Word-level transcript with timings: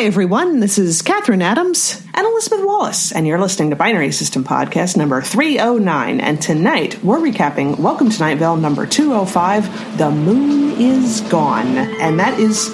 Hi, 0.00 0.06
everyone. 0.06 0.60
This 0.60 0.78
is 0.78 1.02
Catherine 1.02 1.42
Adams 1.42 2.02
and 2.14 2.26
Elizabeth 2.26 2.64
Wallace, 2.64 3.12
and 3.12 3.26
you're 3.26 3.38
listening 3.38 3.68
to 3.68 3.76
Binary 3.76 4.12
System 4.12 4.42
Podcast 4.42 4.96
number 4.96 5.20
309. 5.20 6.20
And 6.20 6.40
tonight 6.40 7.04
we're 7.04 7.18
recapping 7.18 7.78
Welcome 7.78 8.08
to 8.08 8.18
Night 8.18 8.38
Vale 8.38 8.56
number 8.56 8.86
205 8.86 9.98
The 9.98 10.10
Moon 10.10 10.80
is 10.80 11.20
Gone. 11.28 11.76
And 11.76 12.18
that 12.18 12.40
is 12.40 12.70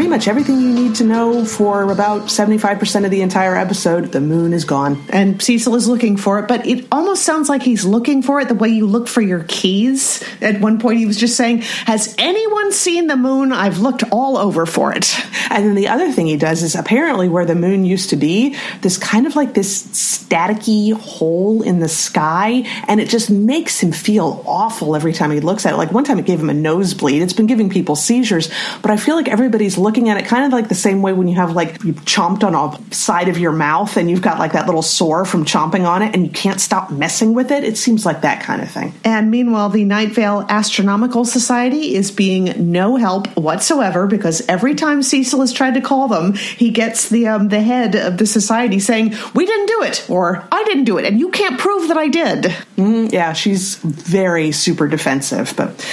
pretty 0.00 0.08
much 0.08 0.28
everything 0.28 0.62
you 0.62 0.72
need 0.72 0.94
to 0.94 1.04
know 1.04 1.44
for 1.44 1.82
about 1.92 2.22
75% 2.22 3.04
of 3.04 3.10
the 3.10 3.20
entire 3.20 3.54
episode. 3.54 4.12
The 4.12 4.20
moon 4.22 4.54
is 4.54 4.64
gone. 4.64 5.04
And 5.10 5.42
Cecil 5.42 5.74
is 5.74 5.88
looking 5.88 6.16
for 6.16 6.38
it, 6.38 6.48
but 6.48 6.66
it 6.66 6.86
almost 6.90 7.22
sounds 7.22 7.50
like 7.50 7.60
he's 7.62 7.84
looking 7.84 8.22
for 8.22 8.40
it 8.40 8.48
the 8.48 8.54
way 8.54 8.70
you 8.70 8.86
look 8.86 9.08
for 9.08 9.20
your 9.20 9.44
keys. 9.46 10.24
At 10.40 10.62
one 10.62 10.80
point, 10.80 11.00
he 11.00 11.04
was 11.04 11.18
just 11.18 11.36
saying, 11.36 11.58
Has 11.84 12.14
anyone 12.16 12.72
seen 12.72 13.08
the 13.08 13.16
moon? 13.16 13.52
I've 13.52 13.80
looked 13.80 14.02
all 14.10 14.38
over 14.38 14.64
for 14.64 14.90
it. 14.94 15.14
And 15.50 15.66
then 15.66 15.74
the 15.74 15.88
other 15.88 16.10
thing 16.10 16.28
he 16.28 16.38
does 16.38 16.62
is 16.62 16.74
apparently 16.76 17.28
where 17.28 17.44
the 17.44 17.54
moon 17.54 17.84
used 17.84 18.08
to 18.10 18.16
be, 18.16 18.56
there's 18.80 18.96
kind 18.96 19.26
of 19.26 19.36
like 19.36 19.52
this 19.52 19.86
staticky 20.30 20.92
hole 20.92 21.60
in 21.62 21.80
the 21.80 21.88
sky, 21.88 22.62
and 22.86 23.00
it 23.00 23.08
just 23.08 23.30
makes 23.30 23.80
him 23.80 23.92
feel 23.92 24.42
awful 24.46 24.94
every 24.94 25.12
time 25.12 25.30
he 25.30 25.40
looks 25.40 25.66
at 25.66 25.74
it. 25.74 25.76
Like 25.76 25.92
one 25.92 26.04
time 26.04 26.18
it 26.18 26.24
gave 26.24 26.40
him 26.40 26.50
a 26.50 26.54
nosebleed. 26.54 27.20
It's 27.20 27.32
been 27.32 27.48
giving 27.48 27.68
people 27.68 27.96
seizures, 27.96 28.48
but 28.80 28.90
I 28.90 28.96
feel 28.96 29.16
like 29.16 29.28
everybody's 29.28 29.76
looking 29.76 29.89
at 29.98 30.16
it 30.16 30.26
kind 30.26 30.44
of 30.44 30.52
like 30.52 30.68
the 30.68 30.74
same 30.74 31.02
way 31.02 31.12
when 31.12 31.28
you 31.28 31.36
have 31.36 31.52
like 31.52 31.82
you 31.84 31.92
chomped 31.92 32.44
on 32.44 32.54
a 32.54 32.94
side 32.94 33.28
of 33.28 33.38
your 33.38 33.52
mouth 33.52 33.96
and 33.96 34.10
you've 34.10 34.22
got 34.22 34.38
like 34.38 34.52
that 34.52 34.66
little 34.66 34.82
sore 34.82 35.24
from 35.24 35.44
chomping 35.44 35.86
on 35.86 36.02
it 36.02 36.14
and 36.14 36.24
you 36.24 36.32
can't 36.32 36.60
stop 36.60 36.90
messing 36.90 37.34
with 37.34 37.50
it. 37.50 37.64
It 37.64 37.76
seems 37.76 38.06
like 38.06 38.22
that 38.22 38.42
kind 38.42 38.62
of 38.62 38.70
thing. 38.70 38.92
And 39.04 39.30
meanwhile, 39.30 39.68
the 39.68 39.84
Night 39.84 40.10
Vale 40.12 40.46
Astronomical 40.48 41.24
Society 41.24 41.94
is 41.94 42.10
being 42.10 42.70
no 42.72 42.96
help 42.96 43.26
whatsoever 43.36 44.06
because 44.06 44.42
every 44.48 44.74
time 44.74 45.02
Cecil 45.02 45.40
has 45.40 45.52
tried 45.52 45.74
to 45.74 45.80
call 45.80 46.08
them, 46.08 46.34
he 46.34 46.70
gets 46.70 47.08
the 47.08 47.28
um, 47.28 47.48
the 47.48 47.60
head 47.60 47.94
of 47.96 48.18
the 48.18 48.26
society 48.26 48.78
saying, 48.78 49.14
"We 49.34 49.46
didn't 49.46 49.66
do 49.66 49.82
it," 49.82 50.08
or 50.08 50.44
"I 50.50 50.64
didn't 50.64 50.84
do 50.84 50.98
it," 50.98 51.04
and 51.04 51.18
you 51.18 51.30
can't 51.30 51.58
prove 51.58 51.88
that 51.88 51.96
I 51.96 52.08
did. 52.08 52.44
Mm, 52.76 53.12
yeah, 53.12 53.32
she's 53.32 53.76
very 53.76 54.52
super 54.52 54.88
defensive, 54.88 55.54
but 55.56 55.84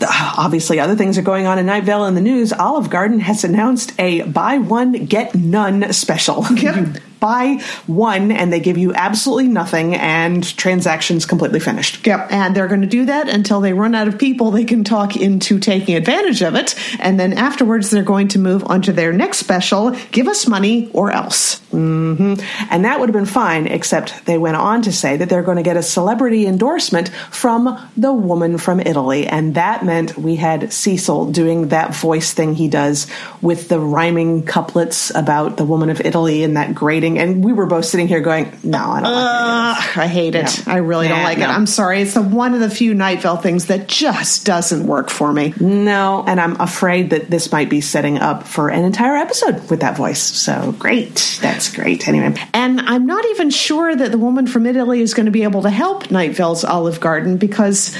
uh, 0.00 0.34
obviously 0.38 0.80
other 0.80 0.96
things 0.96 1.18
are 1.18 1.22
going 1.22 1.46
on 1.46 1.58
in 1.58 1.66
Night 1.66 1.84
Vale 1.84 2.06
in 2.06 2.14
the 2.14 2.20
news. 2.20 2.52
Olive 2.52 2.90
Garden 2.90 3.18
has 3.26 3.42
announced 3.42 3.92
a 3.98 4.22
buy 4.22 4.58
one 4.58 4.92
get 5.06 5.34
none 5.34 5.92
special. 5.92 6.46
Yep 6.54 6.98
buy 7.20 7.60
one 7.86 8.32
and 8.32 8.52
they 8.52 8.60
give 8.60 8.78
you 8.78 8.94
absolutely 8.94 9.48
nothing 9.48 9.94
and 9.94 10.44
transactions 10.56 11.26
completely 11.26 11.60
finished. 11.60 12.06
Yep. 12.06 12.28
And 12.30 12.54
they're 12.54 12.68
going 12.68 12.82
to 12.82 12.86
do 12.86 13.06
that 13.06 13.28
until 13.28 13.60
they 13.60 13.72
run 13.72 13.94
out 13.94 14.08
of 14.08 14.18
people 14.18 14.50
they 14.50 14.64
can 14.64 14.84
talk 14.84 15.16
into 15.16 15.58
taking 15.58 15.96
advantage 15.96 16.42
of 16.42 16.54
it. 16.54 16.74
And 16.98 17.18
then 17.18 17.32
afterwards, 17.32 17.90
they're 17.90 18.02
going 18.02 18.28
to 18.28 18.38
move 18.38 18.64
on 18.66 18.82
to 18.82 18.92
their 18.92 19.12
next 19.12 19.38
special 19.38 19.96
give 20.12 20.28
us 20.28 20.46
money 20.46 20.90
or 20.92 21.10
else. 21.10 21.60
Mm-hmm. 21.70 22.34
And 22.70 22.84
that 22.84 23.00
would 23.00 23.08
have 23.08 23.14
been 23.14 23.26
fine, 23.26 23.66
except 23.66 24.24
they 24.26 24.38
went 24.38 24.56
on 24.56 24.82
to 24.82 24.92
say 24.92 25.16
that 25.16 25.28
they're 25.28 25.42
going 25.42 25.58
to 25.58 25.62
get 25.62 25.76
a 25.76 25.82
celebrity 25.82 26.46
endorsement 26.46 27.08
from 27.08 27.78
the 27.96 28.12
woman 28.12 28.58
from 28.58 28.80
Italy. 28.80 29.26
And 29.26 29.54
that 29.54 29.84
meant 29.84 30.16
we 30.16 30.36
had 30.36 30.72
Cecil 30.72 31.32
doing 31.32 31.68
that 31.68 31.94
voice 31.94 32.32
thing 32.32 32.54
he 32.54 32.68
does 32.68 33.06
with 33.42 33.68
the 33.68 33.78
rhyming 33.78 34.44
couplets 34.44 35.12
about 35.14 35.56
the 35.56 35.64
woman 35.64 35.90
of 35.90 36.00
Italy 36.00 36.42
and 36.42 36.56
that 36.56 36.74
great 36.74 37.04
and 37.14 37.44
we 37.44 37.52
were 37.52 37.66
both 37.66 37.84
sitting 37.84 38.08
here 38.08 38.20
going, 38.20 38.52
"No, 38.62 38.78
I 38.78 39.00
don't 39.00 39.12
uh, 39.12 39.74
like 39.78 39.96
it." 39.96 39.98
I 39.98 40.06
hate 40.06 40.34
it. 40.34 40.68
I 40.68 40.78
really 40.78 41.08
don't 41.08 41.22
like 41.22 41.38
no. 41.38 41.44
it. 41.44 41.48
I'm 41.48 41.66
sorry. 41.66 42.02
It's 42.02 42.14
the 42.14 42.22
one 42.22 42.54
of 42.54 42.60
the 42.60 42.68
few 42.68 42.94
Night 42.94 43.22
Vale 43.22 43.36
things 43.36 43.66
that 43.66 43.88
just 43.88 44.44
doesn't 44.44 44.86
work 44.86 45.10
for 45.10 45.32
me. 45.32 45.54
No, 45.60 46.24
and 46.26 46.40
I'm 46.40 46.60
afraid 46.60 47.10
that 47.10 47.30
this 47.30 47.52
might 47.52 47.70
be 47.70 47.80
setting 47.80 48.18
up 48.18 48.46
for 48.46 48.68
an 48.68 48.84
entire 48.84 49.16
episode 49.16 49.70
with 49.70 49.80
that 49.80 49.96
voice. 49.96 50.20
So 50.20 50.74
great. 50.78 51.38
That's 51.40 51.74
great. 51.74 52.08
Anyway, 52.08 52.34
and 52.52 52.80
I'm 52.80 53.06
not 53.06 53.24
even 53.26 53.50
sure 53.50 53.94
that 53.94 54.10
the 54.10 54.18
woman 54.18 54.46
from 54.46 54.66
Italy 54.66 55.00
is 55.00 55.14
going 55.14 55.26
to 55.26 55.32
be 55.32 55.44
able 55.44 55.62
to 55.62 55.70
help 55.70 56.10
Night 56.10 56.32
Vale's 56.32 56.64
Olive 56.64 57.00
Garden 57.00 57.36
because 57.36 57.96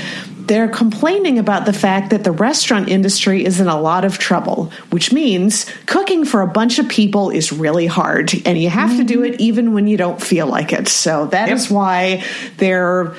they're 0.46 0.68
complaining 0.68 1.38
about 1.38 1.66
the 1.66 1.72
fact 1.72 2.10
that 2.10 2.24
the 2.24 2.32
restaurant 2.32 2.88
industry 2.88 3.44
is 3.44 3.60
in 3.60 3.68
a 3.68 3.80
lot 3.80 4.04
of 4.04 4.18
trouble, 4.18 4.72
which 4.90 5.12
means 5.12 5.66
cooking 5.86 6.24
for 6.24 6.42
a 6.42 6.46
bunch 6.46 6.78
of 6.78 6.88
people 6.88 7.30
is 7.30 7.52
really 7.52 7.86
hard 7.86 8.32
and 8.44 8.58
you 8.58 8.68
have 8.68 8.90
mm-hmm. 8.90 8.98
to 8.98 9.04
do 9.04 9.24
it 9.24 9.40
even 9.40 9.72
when 9.72 9.86
you 9.86 9.96
don't 9.96 10.20
feel 10.20 10.46
like 10.46 10.72
it. 10.72 10.88
So 10.88 11.26
that 11.26 11.48
yep. 11.48 11.56
is 11.56 11.70
why 11.70 12.24
they're 12.58 13.14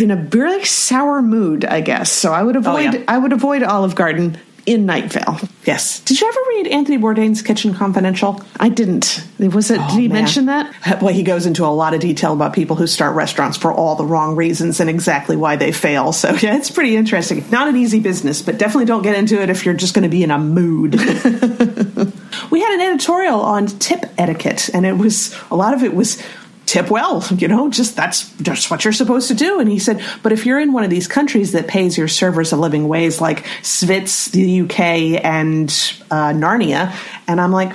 in 0.00 0.10
a 0.10 0.16
really 0.16 0.64
sour 0.64 1.22
mood, 1.22 1.64
I 1.64 1.80
guess. 1.80 2.10
So 2.10 2.32
I 2.32 2.42
would 2.42 2.56
avoid 2.56 2.94
oh, 2.94 2.98
yeah. 2.98 3.04
I 3.08 3.18
would 3.18 3.32
avoid 3.32 3.62
Olive 3.62 3.94
Garden 3.94 4.38
in 4.66 4.84
Night 4.84 5.12
Vale. 5.12 5.38
Yes. 5.64 6.00
Did 6.00 6.20
you 6.20 6.28
ever 6.28 6.40
read 6.48 6.66
Anthony 6.68 6.98
Bourdain's 6.98 7.40
Kitchen 7.40 7.72
Confidential? 7.72 8.42
I 8.58 8.68
didn't. 8.68 9.24
Was 9.38 9.70
it? 9.70 9.80
Oh, 9.80 9.88
did 9.90 10.00
he 10.00 10.08
man. 10.08 10.22
mention 10.24 10.46
that? 10.46 10.74
Well, 11.06 11.12
he 11.12 11.22
goes 11.22 11.46
into 11.46 11.64
a 11.64 11.68
lot 11.68 11.94
of 11.94 12.00
detail 12.00 12.32
about 12.32 12.52
people 12.52 12.74
who 12.74 12.86
start 12.86 13.14
restaurants 13.14 13.56
for 13.56 13.72
all 13.72 13.96
the 13.96 14.04
wrong 14.04 14.34
reasons 14.34 14.80
and 14.80 14.88
exactly 14.88 15.36
why 15.36 15.56
they 15.56 15.70
fail. 15.70 16.12
So 16.12 16.32
yeah, 16.32 16.56
it's 16.56 16.70
pretty 16.70 16.96
interesting. 16.96 17.44
Not 17.50 17.68
an 17.68 17.76
easy 17.76 18.00
business, 18.00 18.42
but 18.42 18.58
definitely 18.58 18.86
don't 18.86 19.02
get 19.02 19.14
into 19.14 19.40
it 19.40 19.50
if 19.50 19.64
you're 19.64 19.74
just 19.74 19.94
going 19.94 20.04
to 20.04 20.08
be 20.08 20.22
in 20.22 20.30
a 20.30 20.38
mood. 20.38 20.94
we 22.50 22.60
had 22.60 22.74
an 22.74 22.80
editorial 22.80 23.40
on 23.40 23.66
tip 23.66 24.04
etiquette, 24.18 24.70
and 24.72 24.86
it 24.86 24.94
was 24.94 25.36
a 25.50 25.56
lot 25.56 25.74
of 25.74 25.84
it 25.84 25.94
was 25.94 26.20
tip 26.66 26.90
well 26.90 27.24
you 27.38 27.48
know 27.48 27.70
just 27.70 27.96
that's 27.96 28.30
just 28.38 28.70
what 28.70 28.84
you're 28.84 28.92
supposed 28.92 29.28
to 29.28 29.34
do 29.34 29.60
and 29.60 29.70
he 29.70 29.78
said 29.78 30.02
but 30.22 30.32
if 30.32 30.44
you're 30.44 30.58
in 30.58 30.72
one 30.72 30.82
of 30.84 30.90
these 30.90 31.06
countries 31.06 31.52
that 31.52 31.68
pays 31.68 31.96
your 31.96 32.08
servers 32.08 32.52
a 32.52 32.56
living 32.56 32.88
wage 32.88 33.20
like 33.20 33.44
svits 33.62 34.30
the 34.32 34.62
uk 34.62 34.80
and 34.80 35.68
uh, 36.10 36.30
narnia 36.32 36.94
and 37.28 37.40
i'm 37.40 37.52
like 37.52 37.72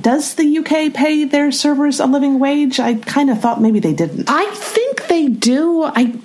does 0.00 0.34
the 0.34 0.58
UK 0.58 0.92
pay 0.92 1.24
their 1.24 1.52
servers 1.52 2.00
a 2.00 2.06
living 2.06 2.38
wage? 2.38 2.80
I 2.80 2.94
kind 2.94 3.30
of 3.30 3.40
thought 3.40 3.60
maybe 3.60 3.80
they 3.80 3.92
didn't. 3.92 4.24
I 4.28 4.50
think 4.52 5.06
they 5.06 5.28
do. 5.28 5.84
I 5.84 6.18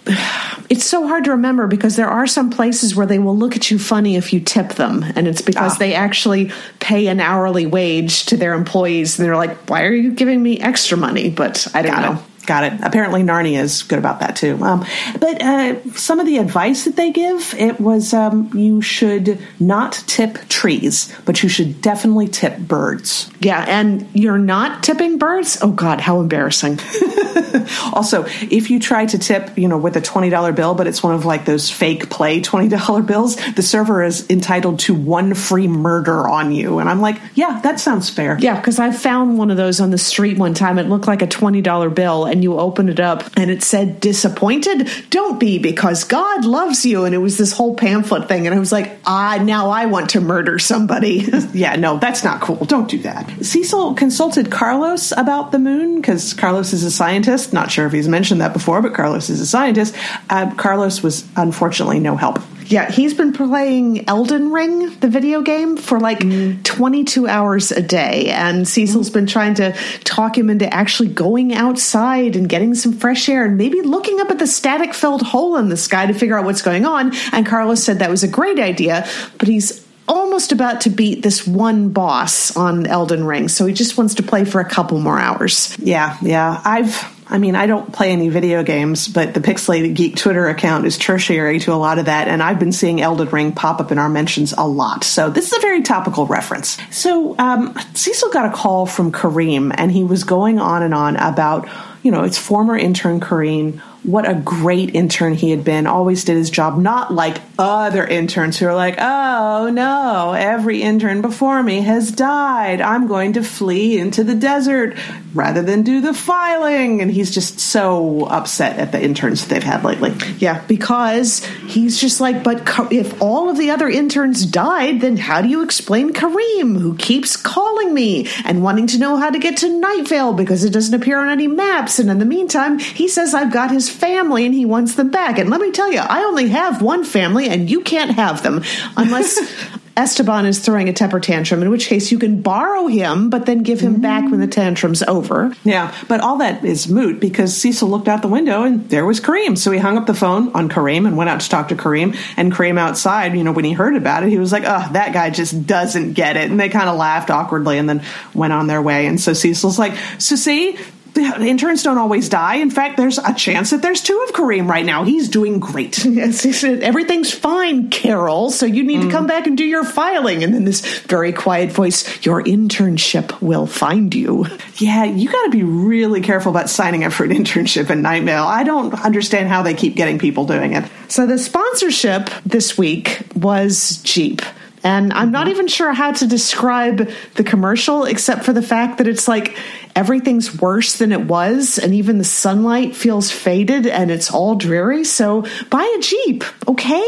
it's 0.69 0.85
so 0.85 1.07
hard 1.07 1.23
to 1.25 1.31
remember 1.31 1.67
because 1.67 1.95
there 1.95 2.07
are 2.07 2.27
some 2.27 2.49
places 2.49 2.95
where 2.95 3.05
they 3.05 3.19
will 3.19 3.37
look 3.37 3.55
at 3.55 3.69
you 3.69 3.79
funny 3.79 4.15
if 4.15 4.33
you 4.33 4.39
tip 4.39 4.73
them 4.73 5.03
and 5.15 5.27
it's 5.27 5.41
because 5.41 5.73
ah. 5.75 5.77
they 5.79 5.93
actually 5.93 6.51
pay 6.79 7.07
an 7.07 7.19
hourly 7.19 7.65
wage 7.65 8.25
to 8.27 8.37
their 8.37 8.53
employees 8.53 9.17
and 9.19 9.27
they're 9.27 9.35
like, 9.35 9.69
"Why 9.69 9.83
are 9.83 9.93
you 9.93 10.11
giving 10.11 10.41
me 10.41 10.59
extra 10.59 10.97
money?" 10.97 11.29
But 11.29 11.67
I 11.73 11.81
don't 11.81 11.91
Got 11.91 12.01
know. 12.01 12.19
It. 12.19 12.34
Got 12.45 12.63
it. 12.63 12.79
Apparently, 12.83 13.23
Narnia 13.23 13.61
is 13.61 13.83
good 13.83 13.99
about 13.99 14.19
that 14.19 14.35
too. 14.35 14.61
Um, 14.63 14.85
but 15.19 15.41
uh, 15.41 15.91
some 15.91 16.19
of 16.19 16.25
the 16.25 16.37
advice 16.37 16.85
that 16.85 16.95
they 16.95 17.11
give, 17.11 17.55
it 17.57 17.79
was 17.79 18.13
um, 18.13 18.51
you 18.53 18.81
should 18.81 19.39
not 19.59 19.93
tip 20.07 20.37
trees, 20.49 21.13
but 21.25 21.41
you 21.41 21.49
should 21.49 21.81
definitely 21.81 22.27
tip 22.27 22.57
birds. 22.57 23.31
Yeah, 23.39 23.65
and 23.67 24.07
you're 24.13 24.37
not 24.37 24.83
tipping 24.83 25.17
birds. 25.17 25.57
Oh 25.61 25.71
God, 25.71 26.01
how 26.01 26.19
embarrassing! 26.19 26.79
also, 27.93 28.25
if 28.25 28.69
you 28.69 28.79
try 28.79 29.05
to 29.05 29.17
tip, 29.17 29.57
you 29.57 29.67
know, 29.67 29.77
with 29.77 29.95
a 29.95 30.01
twenty 30.01 30.29
dollar 30.29 30.51
bill, 30.51 30.75
but 30.75 30.87
it's 30.87 31.01
one 31.01 31.15
of 31.15 31.25
like 31.25 31.45
those 31.45 31.71
fake 31.71 32.09
play 32.09 32.41
twenty 32.41 32.67
dollar 32.67 33.01
bills, 33.01 33.37
the 33.53 33.63
server 33.63 34.03
is 34.03 34.29
entitled 34.29 34.79
to 34.79 34.93
one 34.93 35.33
free 35.33 35.67
murder 35.67 36.27
on 36.27 36.51
you. 36.51 36.79
And 36.79 36.89
I'm 36.89 37.01
like, 37.01 37.19
yeah, 37.33 37.59
that 37.63 37.79
sounds 37.79 38.09
fair. 38.09 38.37
Yeah, 38.39 38.55
because 38.59 38.79
I 38.79 38.91
found 38.91 39.37
one 39.37 39.51
of 39.51 39.57
those 39.57 39.79
on 39.79 39.91
the 39.91 39.97
street 39.97 40.37
one 40.37 40.53
time. 40.53 40.77
It 40.77 40.87
looked 40.87 41.07
like 41.07 41.21
a 41.21 41.27
twenty 41.27 41.61
dollar 41.61 41.89
bill 41.89 42.25
and 42.35 42.43
you 42.43 42.59
open 42.59 42.89
it 42.89 42.99
up 42.99 43.23
and 43.37 43.49
it 43.49 43.63
said 43.63 43.99
disappointed? 43.99 44.89
Don't 45.09 45.39
be 45.39 45.57
because 45.57 46.03
god 46.03 46.43
loves 46.45 46.85
you. 46.85 47.05
And 47.05 47.15
it 47.15 47.19
was 47.19 47.37
this 47.37 47.53
whole 47.53 47.75
pamphlet 47.75 48.27
thing. 48.27 48.45
And 48.45 48.53
i 48.53 48.59
was 48.59 48.71
like 48.71 48.99
ah 49.05 49.41
now 49.41 49.69
i 49.69 49.85
want 49.85 50.11
to 50.11 50.21
murder 50.21 50.59
somebody. 50.59 51.25
Yeah 51.55 51.77
no 51.77 51.97
that's 51.97 52.23
not 52.23 52.41
cool. 52.41 52.65
Don't 52.65 52.89
do 52.89 52.99
that. 52.99 53.45
Cecil 53.45 53.93
consulted 53.93 54.51
carlos 54.51 55.13
about 55.13 55.51
the 55.53 55.59
moon 55.59 55.95
because 55.95 56.33
carlos 56.33 56.73
is 56.73 56.83
a 56.83 56.91
scientist. 56.91 57.53
Not 57.53 57.71
sure 57.71 57.87
if 57.87 57.93
he's 57.93 58.09
mentioned 58.09 58.41
that 58.41 58.51
before 58.51 58.81
but 58.81 58.93
carlos 58.93 59.29
is 59.29 59.39
a 59.39 59.45
scientist. 59.45 59.95
Uh, 60.29 60.53
carlos 60.55 61.01
was 61.01 61.25
unfortunately 61.37 61.99
no 61.99 62.17
help 62.17 62.39
yeah, 62.67 62.91
he's 62.91 63.13
been 63.13 63.33
playing 63.33 64.07
Elden 64.09 64.51
Ring, 64.51 64.97
the 64.99 65.07
video 65.07 65.41
game, 65.41 65.77
for 65.77 65.99
like 65.99 66.19
mm. 66.19 66.63
22 66.63 67.27
hours 67.27 67.71
a 67.71 67.81
day. 67.81 68.29
And 68.29 68.67
Cecil's 68.67 69.09
mm. 69.09 69.13
been 69.13 69.27
trying 69.27 69.55
to 69.55 69.73
talk 70.03 70.37
him 70.37 70.49
into 70.49 70.71
actually 70.73 71.09
going 71.09 71.53
outside 71.53 72.35
and 72.35 72.49
getting 72.49 72.73
some 72.73 72.93
fresh 72.93 73.29
air 73.29 73.45
and 73.45 73.57
maybe 73.57 73.81
looking 73.81 74.19
up 74.19 74.29
at 74.31 74.39
the 74.39 74.47
static 74.47 74.93
filled 74.93 75.21
hole 75.21 75.57
in 75.57 75.69
the 75.69 75.77
sky 75.77 76.05
to 76.07 76.13
figure 76.13 76.37
out 76.37 76.45
what's 76.45 76.61
going 76.61 76.85
on. 76.85 77.13
And 77.31 77.45
Carlos 77.45 77.83
said 77.83 77.99
that 77.99 78.09
was 78.09 78.23
a 78.23 78.27
great 78.27 78.59
idea, 78.59 79.07
but 79.37 79.47
he's 79.47 79.85
almost 80.07 80.51
about 80.51 80.81
to 80.81 80.89
beat 80.89 81.21
this 81.23 81.47
one 81.47 81.89
boss 81.89 82.55
on 82.55 82.85
Elden 82.85 83.25
Ring. 83.25 83.47
So 83.47 83.65
he 83.65 83.73
just 83.73 83.97
wants 83.97 84.15
to 84.15 84.23
play 84.23 84.45
for 84.45 84.61
a 84.61 84.65
couple 84.65 84.99
more 84.99 85.19
hours. 85.19 85.75
Yeah, 85.79 86.17
yeah. 86.21 86.61
I've 86.63 87.14
I 87.27 87.39
mean, 87.39 87.55
I 87.55 87.65
don't 87.65 87.91
play 87.91 88.11
any 88.11 88.29
video 88.29 88.63
games, 88.63 89.07
but 89.07 89.33
the 89.33 89.39
Pixelated 89.39 89.95
Geek 89.95 90.15
Twitter 90.15 90.47
account 90.47 90.85
is 90.85 90.97
tertiary 90.97 91.59
to 91.61 91.73
a 91.73 91.75
lot 91.75 91.97
of 91.97 92.05
that, 92.05 92.27
and 92.27 92.41
I've 92.41 92.59
been 92.59 92.71
seeing 92.71 93.01
Elden 93.01 93.29
Ring 93.29 93.51
pop 93.51 93.79
up 93.81 93.91
in 93.91 93.97
our 93.97 94.09
mentions 94.09 94.53
a 94.53 94.67
lot. 94.67 95.03
So 95.03 95.29
this 95.31 95.51
is 95.51 95.57
a 95.57 95.61
very 95.61 95.81
topical 95.81 96.27
reference. 96.27 96.77
So 96.91 97.35
um, 97.39 97.77
Cecil 97.95 98.29
got 98.29 98.45
a 98.45 98.55
call 98.55 98.85
from 98.85 99.11
Kareem, 99.11 99.73
and 99.75 99.91
he 99.91 100.03
was 100.03 100.23
going 100.23 100.59
on 100.59 100.83
and 100.83 100.93
on 100.93 101.15
about, 101.15 101.67
you 102.03 102.11
know, 102.11 102.23
its 102.23 102.37
former 102.37 102.77
intern 102.77 103.19
Kareem 103.19 103.81
what 104.05 104.29
a 104.29 104.35
great 104.35 104.93
intern 104.93 105.33
he 105.33 105.49
had 105.49 105.63
been, 105.63 105.87
always 105.87 106.23
did 106.23 106.37
his 106.37 106.49
job, 106.49 106.77
not 106.77 107.13
like 107.13 107.41
other 107.57 108.05
interns 108.05 108.59
who 108.59 108.67
are 108.67 108.75
like, 108.75 108.95
oh 108.99 109.69
no, 109.71 110.33
every 110.33 110.81
intern 110.81 111.21
before 111.21 111.61
me 111.63 111.81
has 111.81 112.11
died. 112.11 112.81
I'm 112.81 113.07
going 113.07 113.33
to 113.33 113.43
flee 113.43 113.97
into 113.97 114.23
the 114.23 114.35
desert 114.35 114.97
rather 115.33 115.61
than 115.61 115.83
do 115.83 116.01
the 116.01 116.13
filing. 116.13 117.01
And 117.01 117.11
he's 117.11 117.31
just 117.31 117.59
so 117.59 118.25
upset 118.25 118.79
at 118.79 118.91
the 118.91 119.03
interns 119.03 119.47
they've 119.47 119.63
had 119.63 119.83
lately. 119.83 120.13
Yeah, 120.37 120.63
because 120.67 121.43
he's 121.67 121.99
just 121.99 122.21
like, 122.21 122.43
but 122.43 122.61
if 122.91 123.21
all 123.21 123.49
of 123.49 123.57
the 123.57 123.71
other 123.71 123.89
interns 123.89 124.45
died, 124.45 125.01
then 125.01 125.17
how 125.17 125.41
do 125.41 125.47
you 125.47 125.63
explain 125.63 126.13
Kareem, 126.13 126.79
who 126.79 126.95
keeps 126.95 127.35
calling 127.35 127.93
me 127.93 128.27
and 128.43 128.63
wanting 128.63 128.87
to 128.87 128.99
know 128.99 129.17
how 129.17 129.29
to 129.29 129.39
get 129.39 129.57
to 129.57 129.79
Night 129.79 130.07
Vale 130.07 130.33
because 130.33 130.63
it 130.63 130.73
doesn't 130.73 130.93
appear 130.93 131.19
on 131.19 131.29
any 131.29 131.47
maps? 131.47 131.99
And 131.99 132.09
in 132.09 132.19
the 132.19 132.25
meantime, 132.25 132.79
he 132.79 133.07
says 133.07 133.33
I've 133.33 133.51
got 133.51 133.71
his 133.71 133.89
family 133.95 134.45
and 134.45 134.53
he 134.53 134.65
wants 134.65 134.95
them 134.95 135.09
back. 135.09 135.39
And 135.39 135.49
let 135.49 135.61
me 135.61 135.71
tell 135.71 135.91
you, 135.91 135.99
I 135.99 136.23
only 136.23 136.49
have 136.49 136.81
one 136.81 137.03
family 137.03 137.49
and 137.49 137.69
you 137.69 137.81
can't 137.81 138.11
have 138.11 138.43
them 138.43 138.63
unless 138.95 139.39
Esteban 139.97 140.45
is 140.45 140.59
throwing 140.59 140.89
a 140.89 140.93
temper 140.93 141.21
tantrum, 141.21 141.61
in 141.61 141.69
which 141.69 141.87
case 141.87 142.11
you 142.11 142.19
can 142.19 142.41
borrow 142.41 142.87
him, 142.87 143.29
but 143.29 143.45
then 143.45 143.63
give 143.63 143.79
him 143.79 143.97
mm. 143.97 144.01
back 144.01 144.29
when 144.29 144.41
the 144.41 144.47
tantrum's 144.47 145.01
over. 145.03 145.55
Yeah, 145.63 145.95
but 146.09 146.19
all 146.19 146.39
that 146.39 146.65
is 146.65 146.89
moot 146.89 147.21
because 147.21 147.55
Cecil 147.55 147.87
looked 147.87 148.09
out 148.09 148.21
the 148.21 148.27
window 148.27 148.63
and 148.63 148.89
there 148.89 149.05
was 149.05 149.21
Kareem. 149.21 149.57
So 149.57 149.71
he 149.71 149.79
hung 149.79 149.97
up 149.97 150.05
the 150.05 150.13
phone 150.13 150.51
on 150.53 150.67
Kareem 150.67 151.07
and 151.07 151.15
went 151.15 151.29
out 151.29 151.39
to 151.39 151.49
talk 151.49 151.69
to 151.69 151.75
Kareem. 151.75 152.17
And 152.35 152.51
Kareem 152.51 152.77
outside, 152.77 153.37
you 153.37 153.43
know, 153.45 153.53
when 153.53 153.63
he 153.63 153.71
heard 153.71 153.95
about 153.95 154.23
it, 154.23 154.29
he 154.29 154.37
was 154.37 154.51
like, 154.51 154.63
oh, 154.65 154.89
that 154.91 155.13
guy 155.13 155.29
just 155.29 155.65
doesn't 155.65 156.13
get 156.13 156.35
it. 156.35 156.51
And 156.51 156.59
they 156.59 156.67
kind 156.67 156.89
of 156.89 156.97
laughed 156.97 157.29
awkwardly 157.29 157.77
and 157.77 157.87
then 157.87 158.03
went 158.33 158.51
on 158.51 158.67
their 158.67 158.81
way. 158.81 159.07
And 159.07 159.19
so 159.19 159.31
Cecil's 159.31 159.79
like, 159.79 159.95
so 160.19 160.35
see, 160.35 160.77
the 161.15 161.45
interns 161.47 161.81
don't 161.81 161.97
always 161.97 162.29
die. 162.29 162.55
In 162.55 162.69
fact, 162.69 162.97
there's 162.97 163.17
a 163.17 163.33
chance 163.33 163.69
that 163.71 163.81
there's 163.81 164.01
two 164.01 164.23
of 164.27 164.35
Kareem 164.35 164.69
right 164.69 164.85
now. 164.85 165.03
He's 165.03 165.29
doing 165.29 165.59
great. 165.59 166.05
Yes, 166.15 166.43
he 166.43 166.53
said, 166.53 166.81
everything's 166.81 167.33
fine, 167.33 167.89
Carol. 167.89 168.49
So 168.49 168.65
you 168.65 168.83
need 168.83 169.01
mm. 169.01 169.05
to 169.05 169.11
come 169.11 169.27
back 169.27 169.47
and 169.47 169.57
do 169.57 169.65
your 169.65 169.83
filing. 169.83 170.43
And 170.43 170.53
then 170.53 170.63
this 170.63 170.99
very 171.01 171.33
quiet 171.33 171.73
voice, 171.73 172.25
your 172.25 172.41
internship 172.41 173.41
will 173.41 173.67
find 173.67 174.15
you. 174.15 174.45
Yeah, 174.77 175.03
you 175.03 175.29
got 175.29 175.43
to 175.43 175.49
be 175.49 175.63
really 175.63 176.21
careful 176.21 176.51
about 176.51 176.69
signing 176.69 177.03
up 177.03 177.11
for 177.11 177.25
an 177.25 177.31
internship 177.31 177.89
in 177.89 178.01
Night 178.01 178.23
Vale. 178.23 178.43
I 178.43 178.63
don't 178.63 178.93
understand 179.03 179.49
how 179.49 179.61
they 179.61 179.73
keep 179.73 179.95
getting 179.95 180.19
people 180.19 180.45
doing 180.45 180.73
it. 180.73 180.89
So 181.09 181.25
the 181.25 181.37
sponsorship 181.37 182.29
this 182.45 182.77
week 182.77 183.19
was 183.35 183.97
Jeep. 184.03 184.41
And 184.85 185.11
I'm 185.13 185.31
not 185.31 185.47
even 185.47 185.67
sure 185.67 185.93
how 185.93 186.11
to 186.13 186.27
describe 186.27 187.09
the 187.33 187.43
commercial 187.43 188.05
except 188.05 188.45
for 188.45 188.53
the 188.53 188.61
fact 188.61 188.99
that 188.99 189.07
it's 189.07 189.27
like 189.27 189.57
everything's 189.95 190.59
worse 190.59 190.97
than 190.97 191.11
it 191.11 191.21
was, 191.21 191.77
and 191.77 191.93
even 191.93 192.17
the 192.17 192.23
sunlight 192.23 192.95
feels 192.95 193.31
faded 193.31 193.87
and 193.87 194.11
it's 194.11 194.29
all 194.31 194.55
dreary. 194.55 195.05
So 195.05 195.45
buy 195.69 195.95
a 195.97 196.01
Jeep, 196.01 196.43
okay? 196.67 197.07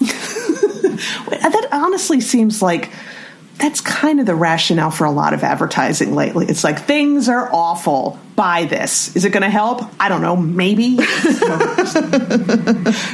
that 0.00 1.68
honestly 1.70 2.20
seems 2.20 2.62
like 2.62 2.90
that's 3.58 3.80
kind 3.80 4.18
of 4.18 4.26
the 4.26 4.34
rationale 4.34 4.90
for 4.90 5.04
a 5.04 5.10
lot 5.10 5.34
of 5.34 5.44
advertising 5.44 6.14
lately. 6.14 6.46
It's 6.46 6.64
like 6.64 6.80
things 6.80 7.28
are 7.28 7.48
awful. 7.52 8.18
Buy 8.34 8.64
this. 8.64 9.14
Is 9.14 9.24
it 9.24 9.30
going 9.30 9.42
to 9.42 9.50
help? 9.50 9.82
I 10.00 10.08
don't 10.08 10.22
know. 10.22 10.34
Maybe. 10.34 10.96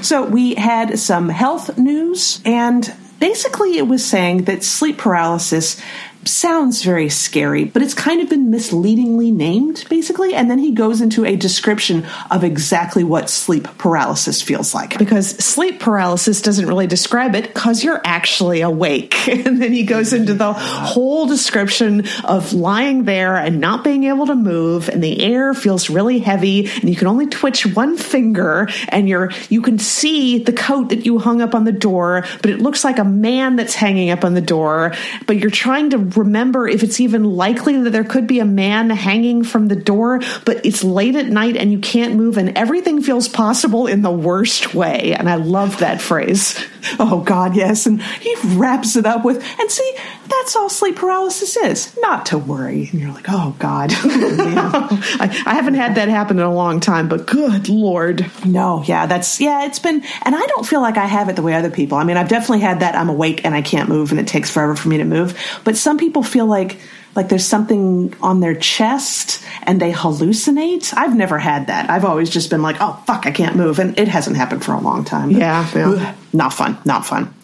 so 0.03 0.25
we 0.25 0.55
had 0.55 0.99
some 0.99 1.29
health 1.29 1.77
news 1.77 2.41
and 2.45 2.91
basically 3.21 3.77
it 3.77 3.87
was 3.87 4.05
saying 4.05 4.45
that 4.45 4.63
sleep 4.65 4.97
paralysis 4.97 5.81
sounds 6.25 6.83
very 6.83 7.09
scary, 7.09 7.65
but 7.65 7.83
it's 7.83 7.95
kind 7.95 8.21
of 8.21 8.29
been 8.29 8.51
misleadingly 8.51 9.31
named, 9.31 9.85
basically. 9.89 10.35
And 10.35 10.51
then 10.51 10.59
he 10.59 10.73
goes 10.73 11.01
into 11.01 11.25
a 11.25 11.37
description 11.37 12.07
of 12.31 12.45
exactly 12.45 13.05
what 13.05 13.31
sleep 13.31 13.65
paralysis 13.79 14.43
feels 14.43 14.75
like. 14.75 14.99
Because 14.99 15.31
sleep 15.31 15.81
paralysis 15.81 16.43
doesn't 16.43 16.67
really 16.67 16.87
describe 16.87 17.35
it 17.35 17.49
because 17.55 17.83
you're 17.83 18.01
actually 18.05 18.61
awake. 18.61 19.29
and 19.47 19.61
then 19.61 19.73
he 19.73 19.85
goes 19.85 20.13
into 20.13 20.35
the 20.35 20.53
whole 20.53 21.27
description 21.27 22.07
of 22.25 22.53
lying 22.53 23.05
there 23.05 23.37
and 23.37 23.61
not 23.61 23.85
being 23.85 24.05
able 24.05 24.27
to 24.27 24.35
move, 24.35 24.89
and 24.89 25.03
the 25.03 25.23
air 25.23 25.55
feels 25.55 25.91
really 25.91 26.19
heavy, 26.19 26.69
and 26.69 26.89
you 26.89 26.97
can 26.97 27.07
only 27.07 27.27
twitch 27.27 27.67
one 27.67 27.97
finger, 27.97 28.69
and 28.89 29.09
you're 29.09 29.31
you 29.49 29.63
can 29.63 29.79
see 29.79 30.39
the 30.39 30.53
coat 30.53 30.91
that 30.91 31.07
you 31.07 31.19
hung 31.19 31.41
up 31.43 31.55
on 31.55 31.65
the 31.65 31.73
door, 31.73 32.25
but 32.43 32.51
it 32.51 32.61
looks 32.61 32.85
like 32.85 32.99
a 32.99 33.05
man 33.05 33.57
that's 33.57 33.75
hanging 33.75 34.11
up 34.11 34.25
on 34.25 34.35
the 34.35 34.41
door, 34.41 34.95
but 35.27 35.37
you're 35.39 35.51
trying 35.51 35.91
to 35.91 35.99
remember 36.17 36.69
if 36.69 36.83
it's 36.83 37.01
even 37.01 37.25
likely 37.25 37.81
that 37.83 37.91
there 37.91 38.05
could 38.05 38.27
be 38.27 38.41
a 38.41 38.45
man 38.45 38.91
hanging 38.91 39.45
from 39.45 39.69
the 39.69 39.77
door, 39.77 40.21
but 40.45 40.65
it's 40.65 40.85
late 40.85 41.17
at 41.17 41.27
night 41.27 41.57
and 41.57 41.73
you 41.73 41.79
can't 41.79 42.15
move 42.15 42.39
and 42.39 42.57
everything 42.57 43.03
feels 43.03 43.29
possible 43.29 43.87
in 43.87 44.03
the 44.03 44.11
worst 44.11 44.75
way. 44.75 45.15
And 45.15 45.29
I 45.29 45.37
love 45.37 45.79
that 45.79 46.01
phrase. 46.01 46.59
Oh, 46.99 47.21
God, 47.21 47.57
yes. 47.57 47.87
And 47.87 48.03
he 48.03 48.35
wraps 48.55 48.97
it 48.97 49.05
up 49.05 49.25
with, 49.25 49.45
and 49.59 49.71
see, 49.71 49.97
that's 50.27 50.57
all 50.57 50.69
sleep 50.69 50.97
paralysis 50.97 51.57
is. 51.57 51.97
Not 52.01 52.27
to 52.27 52.39
worry. 52.39 52.89
And 52.91 53.01
you're 53.01 53.13
like, 53.13 53.27
oh, 53.29 53.55
God. 53.59 53.91
I, 53.95 55.43
I 55.47 55.55
haven't 55.55 55.75
had 55.75 55.97
that 55.97 56.09
happen 56.09 56.39
in 56.39 56.45
a 56.45 56.55
long 56.55 56.81
time, 56.81 57.09
but 57.09 57.27
good 57.27 57.69
Lord. 57.69 58.31
No, 58.45 58.83
yeah, 58.85 59.07
that's, 59.07 59.41
yeah, 59.41 59.67
it's 59.67 59.79
been, 59.79 60.03
and 60.23 60.35
I 60.35 60.47
don't 60.47 60.67
feel 60.67 60.81
like 60.81 60.97
I 60.97 61.07
have 61.07 61.29
it 61.29 61.37
the 61.37 61.43
way 61.43 61.55
other 61.55 61.71
people. 61.71 61.99
I 61.99 62.05
mean, 62.05 62.17
I've 62.17 62.29
definitely 62.29 62.61
had 62.61 62.81
that 62.81 62.95
I'm 62.95 63.09
awake 63.09 63.45
and 63.45 63.55
I 63.55 63.63
can't 63.63 63.89
move 63.89 64.11
and 64.11 64.21
it 64.21 64.27
takes 64.27 64.51
forever 64.51 64.77
for 64.77 64.89
me 64.89 64.99
to 64.99 65.05
move. 65.05 65.39
But 65.65 65.77
some 65.77 65.98
people 65.99 66.23
feel 66.23 66.47
like, 66.47 66.79
like 67.15 67.29
there's 67.29 67.47
something 67.47 68.15
on 68.23 68.41
their 68.41 68.55
chest 68.55 69.45
and 69.65 69.81
they 69.81 69.93
hallucinate. 69.93 70.95
I've 70.97 71.17
never 71.17 71.39
had 71.39 71.67
that. 71.67 71.91
I've 71.91 72.05
always 72.05 72.31
just 72.31 72.51
been 72.51 72.63
like, 72.63 72.77
oh, 72.81 73.03
fuck, 73.07 73.27
I 73.27 73.31
can't 73.31 73.57
move. 73.57 73.79
And 73.79 73.99
it 73.99 74.09
hasn't 74.09 74.37
happened 74.37 74.65
for 74.65 74.73
a 74.73 74.81
long 74.81 75.05
time. 75.05 75.31
Yeah. 75.31 75.69
yeah. 75.75 76.15
Not 76.33 76.55
fun. 76.55 76.79
Not 76.85 77.05
fun. 77.05 77.35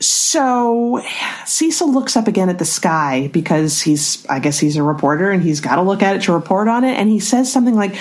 So 0.00 1.00
Cecil 1.46 1.92
looks 1.92 2.16
up 2.16 2.26
again 2.26 2.48
at 2.48 2.58
the 2.58 2.64
sky 2.64 3.30
because 3.32 3.80
he's, 3.80 4.26
I 4.26 4.40
guess 4.40 4.58
he's 4.58 4.76
a 4.76 4.82
reporter 4.82 5.30
and 5.30 5.42
he's 5.42 5.60
got 5.60 5.76
to 5.76 5.82
look 5.82 6.02
at 6.02 6.16
it 6.16 6.22
to 6.22 6.32
report 6.32 6.66
on 6.66 6.82
it. 6.82 6.94
And 6.94 7.08
he 7.08 7.20
says 7.20 7.52
something 7.52 7.76
like, 7.76 7.94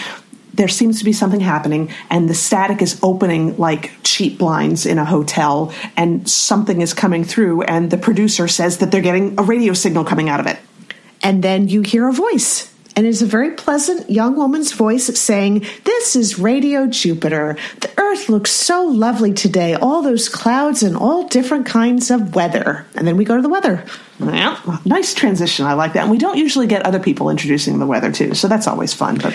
there 0.54 0.68
seems 0.68 1.00
to 1.00 1.06
be 1.06 1.14
something 1.14 1.40
happening 1.40 1.90
and 2.10 2.30
the 2.30 2.34
static 2.34 2.82
is 2.82 3.00
opening 3.02 3.58
like 3.58 3.92
cheap 4.04 4.38
blinds 4.38 4.86
in 4.86 4.98
a 4.98 5.06
hotel 5.06 5.74
and 5.96 6.30
something 6.30 6.82
is 6.82 6.94
coming 6.94 7.24
through 7.24 7.64
and 7.64 7.92
the 7.92 7.98
producer 7.98 8.48
says 8.48 8.80
that 8.80 8.92
they're 8.92 9.02
getting 9.02 9.40
a 9.40 9.44
radio 9.44 9.74
signal 9.74 10.04
coming 10.04 10.30
out 10.30 10.40
of 10.40 10.48
it 10.48 10.58
and 11.22 11.44
then 11.44 11.68
you 11.68 11.82
hear 11.82 12.08
a 12.08 12.14
voice 12.14 12.72
and 12.96 13.08
it's 13.08 13.22
a 13.22 13.26
very 13.26 13.52
pleasant 13.52 14.10
young 14.10 14.36
woman's 14.36 14.74
voice 14.74 15.06
saying, 15.18 15.66
This 15.86 16.16
is 16.16 16.38
Radio 16.38 16.88
Jupiter. 16.88 17.58
The 17.80 17.92
earth 17.98 18.28
looks 18.28 18.52
so 18.52 18.84
lovely 18.86 19.34
today, 19.34 19.76
all 19.76 20.02
those 20.02 20.28
clouds 20.28 20.84
and 20.84 20.98
all 20.98 21.28
different 21.28 21.66
kinds 21.66 22.12
of 22.12 22.36
weather. 22.36 22.86
And 22.96 23.08
then 23.08 23.16
we 23.16 23.24
go 23.24 23.36
to 23.38 23.42
the 23.42 23.50
weather. 23.50 23.86
Yeah, 24.20 24.60
nice 24.84 25.14
transition. 25.14 25.66
I 25.66 25.74
like 25.74 25.94
that. 25.94 26.02
And 26.02 26.12
we 26.12 26.18
don't 26.18 26.38
usually 26.38 26.68
get 26.68 26.86
other 26.86 27.00
people 27.00 27.30
introducing 27.30 27.80
the 27.80 27.88
weather 27.88 28.12
too, 28.12 28.36
so 28.36 28.48
that's 28.48 28.68
always 28.68 28.94
fun. 28.94 29.18
But 29.18 29.34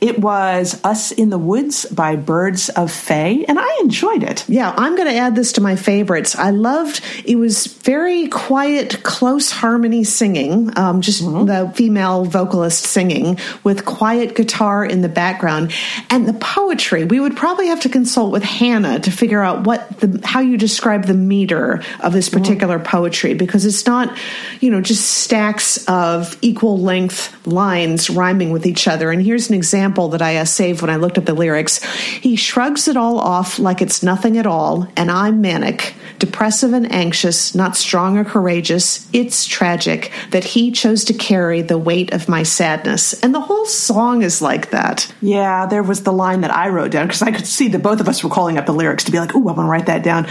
it 0.00 0.18
was 0.18 0.80
Us 0.84 1.12
in 1.12 1.30
the 1.30 1.38
Woods 1.38 1.86
by 1.86 2.16
Birds 2.16 2.68
of 2.68 2.90
Fay, 2.90 3.44
and 3.46 3.58
I 3.58 3.78
enjoyed 3.80 4.22
it. 4.22 4.44
Yeah, 4.48 4.74
I'm 4.76 4.96
going 4.96 5.08
to 5.08 5.16
add 5.16 5.34
this 5.34 5.52
to 5.52 5.60
my 5.60 5.76
favorites. 5.76 6.36
I 6.36 6.50
loved 6.50 7.00
it 7.24 7.36
was 7.36 7.66
very 7.66 8.28
quiet, 8.28 9.02
close 9.02 9.50
harmony 9.50 10.04
singing, 10.04 10.76
um, 10.76 11.00
just 11.00 11.22
mm-hmm. 11.22 11.46
the 11.46 11.72
female 11.74 12.24
vocalist 12.24 12.84
singing 12.84 13.38
with 13.62 13.84
quiet 13.84 14.34
guitar 14.34 14.84
in 14.84 15.00
the 15.00 15.08
background, 15.08 15.72
and 16.10 16.28
the 16.28 16.34
poetry. 16.34 17.04
We 17.04 17.20
would 17.20 17.36
probably 17.36 17.68
have 17.68 17.80
to 17.80 17.88
consult 17.88 18.32
with 18.32 18.42
Hannah 18.42 19.00
to 19.00 19.10
figure 19.10 19.42
out 19.42 19.66
what 19.66 20.00
the 20.00 20.20
how 20.24 20.40
you 20.40 20.56
describe 20.56 21.04
the 21.04 21.14
meter 21.14 21.82
of 22.00 22.12
this 22.12 22.28
mm-hmm. 22.28 22.40
particular 22.40 22.78
mm-hmm. 22.78 22.86
poetry 22.86 23.34
because 23.34 23.64
it's 23.64 23.86
not, 23.86 24.16
you 24.60 24.70
know, 24.70 24.80
just 24.80 25.08
stacks 25.08 25.84
of 25.86 26.36
equal 26.42 26.78
length 26.78 27.34
lines 27.46 28.10
rhyming 28.10 28.50
with 28.50 28.66
each 28.66 28.86
other. 28.86 29.10
And 29.10 29.22
here's 29.22 29.48
an 29.48 29.54
example 29.54 29.93
that 29.94 30.22
I 30.22 30.36
uh, 30.36 30.44
saved 30.44 30.82
when 30.82 30.90
I 30.90 30.96
looked 30.96 31.18
up 31.18 31.24
the 31.24 31.34
lyrics. 31.34 31.82
He 31.84 32.36
shrugs 32.36 32.88
it 32.88 32.96
all 32.96 33.18
off 33.18 33.58
like 33.58 33.80
it's 33.80 34.02
nothing 34.02 34.38
at 34.38 34.46
all, 34.46 34.88
and 34.96 35.10
I'm 35.10 35.40
manic, 35.40 35.94
depressive 36.18 36.72
and 36.72 36.90
anxious, 36.92 37.54
not 37.54 37.76
strong 37.76 38.18
or 38.18 38.24
courageous. 38.24 39.08
It's 39.12 39.46
tragic 39.46 40.12
that 40.30 40.44
he 40.44 40.70
chose 40.70 41.04
to 41.04 41.14
carry 41.14 41.62
the 41.62 41.78
weight 41.78 42.12
of 42.12 42.28
my 42.28 42.42
sadness. 42.42 43.14
And 43.22 43.34
the 43.34 43.40
whole 43.40 43.66
song 43.66 44.22
is 44.22 44.42
like 44.42 44.70
that. 44.70 45.12
Yeah, 45.20 45.66
there 45.66 45.82
was 45.82 46.02
the 46.02 46.12
line 46.12 46.42
that 46.42 46.54
I 46.54 46.68
wrote 46.68 46.90
down 46.90 47.06
because 47.06 47.22
I 47.22 47.32
could 47.32 47.46
see 47.46 47.68
that 47.68 47.82
both 47.82 48.00
of 48.00 48.08
us 48.08 48.22
were 48.22 48.30
calling 48.30 48.58
up 48.58 48.66
the 48.66 48.72
lyrics 48.72 49.04
to 49.04 49.12
be 49.12 49.18
like, 49.18 49.34
oh, 49.34 49.40
I 49.48 49.52
want 49.52 49.58
to 49.58 49.62
write 49.64 49.86
that 49.86 50.02
down. 50.02 50.26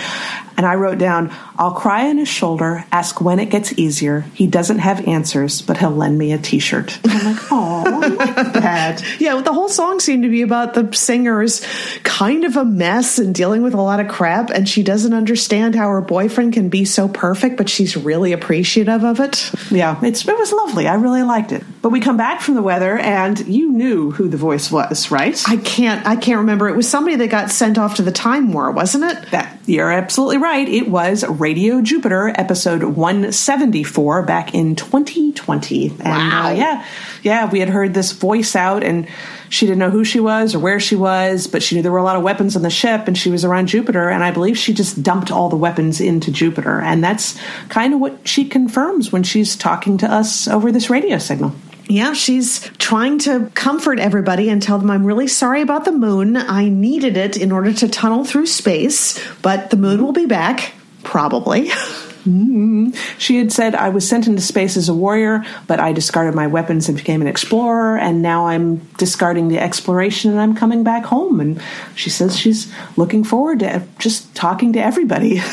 And 0.56 0.66
I 0.66 0.76
wrote 0.76 1.00
down, 1.00 1.34
I'll 1.58 1.74
cry 1.74 2.10
on 2.10 2.18
his 2.18 2.28
shoulder, 2.28 2.86
ask 2.92 3.20
when 3.20 3.40
it 3.40 3.50
gets 3.50 3.78
easier. 3.78 4.22
He 4.34 4.46
doesn't 4.46 4.80
have 4.80 5.08
answers, 5.08 5.62
but 5.62 5.78
he'll 5.78 5.90
lend 5.90 6.18
me 6.18 6.32
a 6.32 6.38
t 6.38 6.60
shirt. 6.60 7.00
I'm 7.06 7.34
like, 7.34 7.52
oh, 7.52 7.84
I 7.86 8.08
like 8.08 8.54
that. 8.54 9.04
Yeah, 9.20 9.36
the 9.46 9.54
whole 9.54 9.70
song 9.70 10.00
seemed 10.00 10.24
to 10.24 10.30
be 10.30 10.42
about 10.42 10.74
the 10.74 10.92
singer's 10.94 11.66
kind 12.04 12.44
of 12.44 12.58
a 12.58 12.66
mess 12.66 13.20
and 13.20 13.34
dealing 13.34 13.64
with 13.64 13.74
a 13.74 13.82
lot 13.82 14.00
of 14.00 14.08
crap, 14.08 14.50
and 14.50 14.68
she 14.68 14.84
doesn't 14.84 15.14
understand 15.14 15.76
how 15.76 15.90
her 15.90 16.02
boyfriend 16.02 16.54
can 16.54 16.70
be 16.70 16.86
so 16.86 17.08
perfect, 17.08 17.58
but 17.58 17.70
she's 17.70 17.96
really 17.98 18.34
appreciative 18.34 19.04
of 19.04 19.20
it. 19.20 19.52
Yeah, 19.72 20.00
it's, 20.04 20.28
it 20.28 20.38
was 20.38 20.52
lovely. 20.52 20.88
I 20.88 20.96
really 20.96 21.24
liked 21.24 21.52
it. 21.52 21.64
But 21.82 21.90
we 21.90 22.00
come 22.00 22.18
back 22.18 22.42
from 22.42 22.56
the 22.56 22.62
weather, 22.62 22.98
and 22.98 23.40
you 23.48 23.72
knew 23.72 24.12
who 24.12 24.28
the 24.28 24.38
voice 24.38 24.72
was, 24.72 25.12
right? 25.12 25.42
I 25.48 25.58
can't 25.58 26.06
I 26.06 26.16
can't 26.16 26.40
remember. 26.40 26.70
It 26.70 26.76
was 26.76 26.90
somebody 26.90 27.16
that 27.18 27.28
got 27.28 27.52
sent 27.52 27.78
off 27.78 27.96
to 27.96 28.02
the 28.02 28.12
Time 28.12 28.54
War, 28.54 28.72
wasn't 28.72 29.04
it? 29.06 29.32
That 29.32 29.58
you're 29.66 29.92
absolutely 29.92 30.38
right. 30.38 30.68
It 30.68 30.88
was 30.90 31.24
Radio 31.28 31.82
Jupiter, 31.82 32.30
episode 32.36 32.84
174, 32.84 34.24
back 34.24 34.54
in 34.54 34.76
2020. 34.76 35.88
And, 35.90 36.00
Wow. 36.00 36.48
Uh, 36.48 36.52
yeah, 36.52 36.86
yeah, 37.22 37.50
we 37.50 37.60
had 37.60 37.70
heard 37.70 37.94
this 37.94 38.12
voice 38.12 38.56
out, 38.56 38.84
and 38.84 39.08
she 39.54 39.68
didn't 39.68 39.78
know 39.78 39.92
who 39.92 40.04
she 40.04 40.20
was 40.20 40.56
or 40.56 40.60
where 40.60 40.80
she 40.80 40.96
was, 40.96 41.46
but 41.46 41.62
she 41.62 41.76
knew 41.76 41.84
there 41.84 41.92
were 41.92 42.00
a 42.00 42.04
lot 42.04 42.16
of 42.16 42.24
weapons 42.24 42.56
on 42.56 42.64
the 42.64 42.72
ship, 42.72 43.08
and 43.08 43.16
she 43.16 43.30
was 43.30 43.46
around 43.46 43.68
Jupiter. 43.68 44.10
And 44.10 44.24
I 44.24 44.32
believe 44.32 44.58
she 44.58 44.74
just 44.74 45.04
dumped 45.04 45.30
all 45.30 45.48
the 45.48 45.56
weapons 45.56 46.02
into 46.02 46.32
Jupiter, 46.32 46.82
and 46.82 47.04
that's 47.04 47.40
kind 47.70 47.94
of 47.94 48.00
what 48.00 48.28
she 48.28 48.46
confirms 48.46 49.12
when 49.12 49.22
she's 49.22 49.56
talking 49.56 50.00
to 50.00 50.12
us 50.12 50.48
over 50.48 50.72
this 50.72 50.90
radio 50.90 51.20
signal. 51.20 51.54
Yeah, 51.88 52.14
she's 52.14 52.62
trying 52.80 53.20
to 53.20 53.52
comfort 53.54 54.00
everybody 54.00 54.50
and 54.50 54.60
tell 54.60 54.80
them 54.80 54.90
I'm 54.90 55.06
really 55.06 55.28
sorry 55.28 55.62
about 55.62 55.86
the 55.86 55.92
moon. 55.92 56.36
I 56.36 56.70
needed 56.70 57.16
it 57.16 57.38
in 57.38 57.52
order 57.52 57.74
to 57.74 57.88
tunnel 57.88 58.26
through 58.26 58.48
space, 58.48 59.20
but 59.44 59.70
the 59.70 59.78
moon 59.78 60.02
will 60.02 60.14
be 60.14 60.26
back, 60.26 60.74
probably. 61.04 61.70
Mm-hmm. 62.26 62.92
She 63.18 63.38
had 63.38 63.52
said, 63.52 63.76
I 63.76 63.90
was 63.90 64.08
sent 64.08 64.28
into 64.28 64.42
space 64.42 64.78
as 64.78 64.90
a 64.90 64.94
warrior, 64.94 65.44
but 65.68 65.80
I 65.80 65.92
discarded 65.92 66.36
my 66.36 66.48
weapons 66.48 66.88
and 66.88 66.98
became 66.98 67.22
an 67.22 67.28
explorer, 67.28 67.98
and 67.98 68.22
now 68.22 68.48
I'm 68.48 68.78
discarding 68.98 69.50
the 69.50 69.60
exploration 69.60 70.32
and 70.32 70.40
I'm 70.40 70.56
coming 70.56 70.84
back 70.84 71.04
home. 71.04 71.40
And 71.40 71.62
she 71.96 72.10
says 72.10 72.38
she's 72.38 72.74
looking 72.96 73.24
forward 73.24 73.60
to 73.60 73.86
just 74.00 74.34
talking 74.36 74.74
to 74.74 74.80
everybody. 74.80 75.42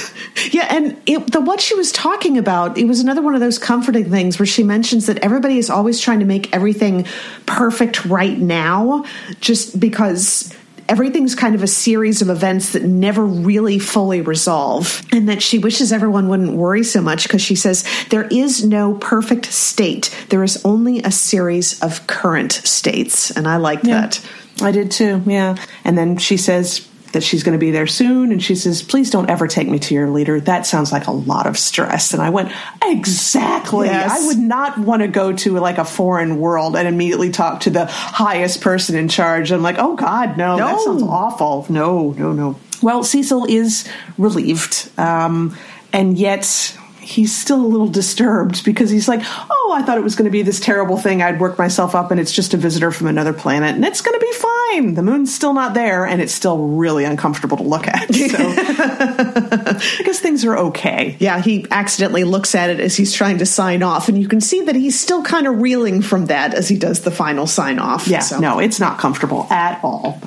Yeah, 0.52 0.66
and 0.74 0.96
it, 1.06 1.32
the 1.32 1.40
what 1.40 1.60
she 1.60 1.74
was 1.74 1.92
talking 1.92 2.38
about, 2.38 2.78
it 2.78 2.84
was 2.84 3.00
another 3.00 3.20
one 3.20 3.34
of 3.34 3.40
those 3.40 3.58
comforting 3.58 4.10
things 4.10 4.38
where 4.38 4.46
she 4.46 4.62
mentions 4.62 5.06
that 5.06 5.18
everybody 5.18 5.58
is 5.58 5.68
always 5.68 6.00
trying 6.00 6.20
to 6.20 6.24
make 6.24 6.54
everything 6.54 7.06
perfect 7.46 8.04
right 8.06 8.38
now, 8.38 9.04
just 9.40 9.78
because 9.78 10.54
everything's 10.90 11.36
kind 11.36 11.54
of 11.54 11.62
a 11.62 11.68
series 11.68 12.20
of 12.20 12.28
events 12.28 12.72
that 12.72 12.82
never 12.82 13.24
really 13.24 13.78
fully 13.78 14.20
resolve, 14.20 15.02
and 15.12 15.28
that 15.28 15.40
she 15.40 15.58
wishes 15.58 15.92
everyone 15.92 16.28
wouldn't 16.28 16.52
worry 16.52 16.82
so 16.82 17.00
much 17.00 17.22
because 17.22 17.40
she 17.40 17.54
says 17.54 17.86
there 18.10 18.24
is 18.24 18.64
no 18.64 18.94
perfect 18.94 19.46
state. 19.46 20.14
There 20.28 20.42
is 20.42 20.60
only 20.64 21.00
a 21.02 21.12
series 21.12 21.80
of 21.80 22.06
current 22.08 22.52
states, 22.52 23.30
and 23.30 23.46
I 23.46 23.56
like 23.56 23.82
that. 23.82 24.20
I 24.60 24.72
did 24.72 24.90
too, 24.90 25.22
yeah. 25.24 25.56
And 25.84 25.96
then 25.96 26.18
she 26.18 26.36
says 26.36 26.86
that 27.12 27.22
she's 27.22 27.42
going 27.42 27.52
to 27.52 27.58
be 27.58 27.70
there 27.70 27.86
soon, 27.86 28.32
and 28.32 28.42
she 28.42 28.54
says, 28.54 28.82
Please 28.82 29.10
don't 29.10 29.28
ever 29.28 29.46
take 29.46 29.68
me 29.68 29.78
to 29.80 29.94
your 29.94 30.08
leader. 30.10 30.40
That 30.40 30.66
sounds 30.66 30.92
like 30.92 31.06
a 31.06 31.12
lot 31.12 31.46
of 31.46 31.58
stress. 31.58 32.12
And 32.12 32.22
I 32.22 32.30
went, 32.30 32.52
Exactly. 32.82 33.88
Yes. 33.88 34.10
I 34.12 34.26
would 34.26 34.38
not 34.38 34.78
want 34.78 35.02
to 35.02 35.08
go 35.08 35.32
to 35.32 35.58
like 35.58 35.78
a 35.78 35.84
foreign 35.84 36.38
world 36.38 36.76
and 36.76 36.86
immediately 36.86 37.30
talk 37.30 37.60
to 37.62 37.70
the 37.70 37.86
highest 37.86 38.60
person 38.60 38.96
in 38.96 39.08
charge. 39.08 39.50
I'm 39.50 39.62
like, 39.62 39.76
Oh 39.78 39.96
God, 39.96 40.36
no, 40.36 40.56
that 40.56 40.80
sounds 40.80 41.02
awful. 41.02 41.66
No, 41.68 42.12
no, 42.12 42.32
no. 42.32 42.58
Well, 42.82 43.04
Cecil 43.04 43.44
is 43.46 43.88
relieved, 44.16 44.90
um, 44.98 45.56
and 45.92 46.18
yet. 46.18 46.76
He's 47.00 47.36
still 47.36 47.60
a 47.64 47.66
little 47.66 47.88
disturbed 47.88 48.64
because 48.64 48.90
he's 48.90 49.08
like, 49.08 49.20
Oh, 49.24 49.74
I 49.76 49.82
thought 49.82 49.98
it 49.98 50.04
was 50.04 50.14
going 50.16 50.26
to 50.26 50.30
be 50.30 50.42
this 50.42 50.60
terrible 50.60 50.96
thing. 50.98 51.22
I'd 51.22 51.40
work 51.40 51.58
myself 51.58 51.94
up 51.94 52.10
and 52.10 52.20
it's 52.20 52.32
just 52.32 52.54
a 52.54 52.56
visitor 52.56 52.90
from 52.90 53.06
another 53.08 53.32
planet 53.32 53.74
and 53.74 53.84
it's 53.84 54.00
going 54.00 54.18
to 54.18 54.24
be 54.24 54.32
fine. 54.32 54.94
The 54.94 55.02
moon's 55.02 55.34
still 55.34 55.52
not 55.52 55.74
there 55.74 56.04
and 56.06 56.20
it's 56.20 56.32
still 56.32 56.58
really 56.68 57.04
uncomfortable 57.04 57.56
to 57.56 57.62
look 57.62 57.86
at. 57.88 58.14
So 58.14 58.38
I 58.38 60.02
guess 60.04 60.20
things 60.20 60.44
are 60.44 60.56
okay. 60.58 61.16
Yeah, 61.18 61.40
he 61.40 61.66
accidentally 61.70 62.24
looks 62.24 62.54
at 62.54 62.70
it 62.70 62.80
as 62.80 62.96
he's 62.96 63.12
trying 63.12 63.38
to 63.38 63.46
sign 63.46 63.82
off, 63.82 64.08
and 64.08 64.20
you 64.20 64.28
can 64.28 64.40
see 64.40 64.62
that 64.62 64.74
he's 64.74 64.98
still 64.98 65.22
kind 65.22 65.46
of 65.46 65.60
reeling 65.60 66.02
from 66.02 66.26
that 66.26 66.54
as 66.54 66.68
he 66.68 66.76
does 66.78 67.00
the 67.02 67.10
final 67.10 67.46
sign 67.46 67.78
off. 67.78 68.06
Yeah, 68.06 68.20
So- 68.20 68.38
no, 68.40 68.58
it's 68.58 68.78
not 68.80 68.98
comfortable 68.98 69.46
at 69.50 69.80
all. 69.82 70.20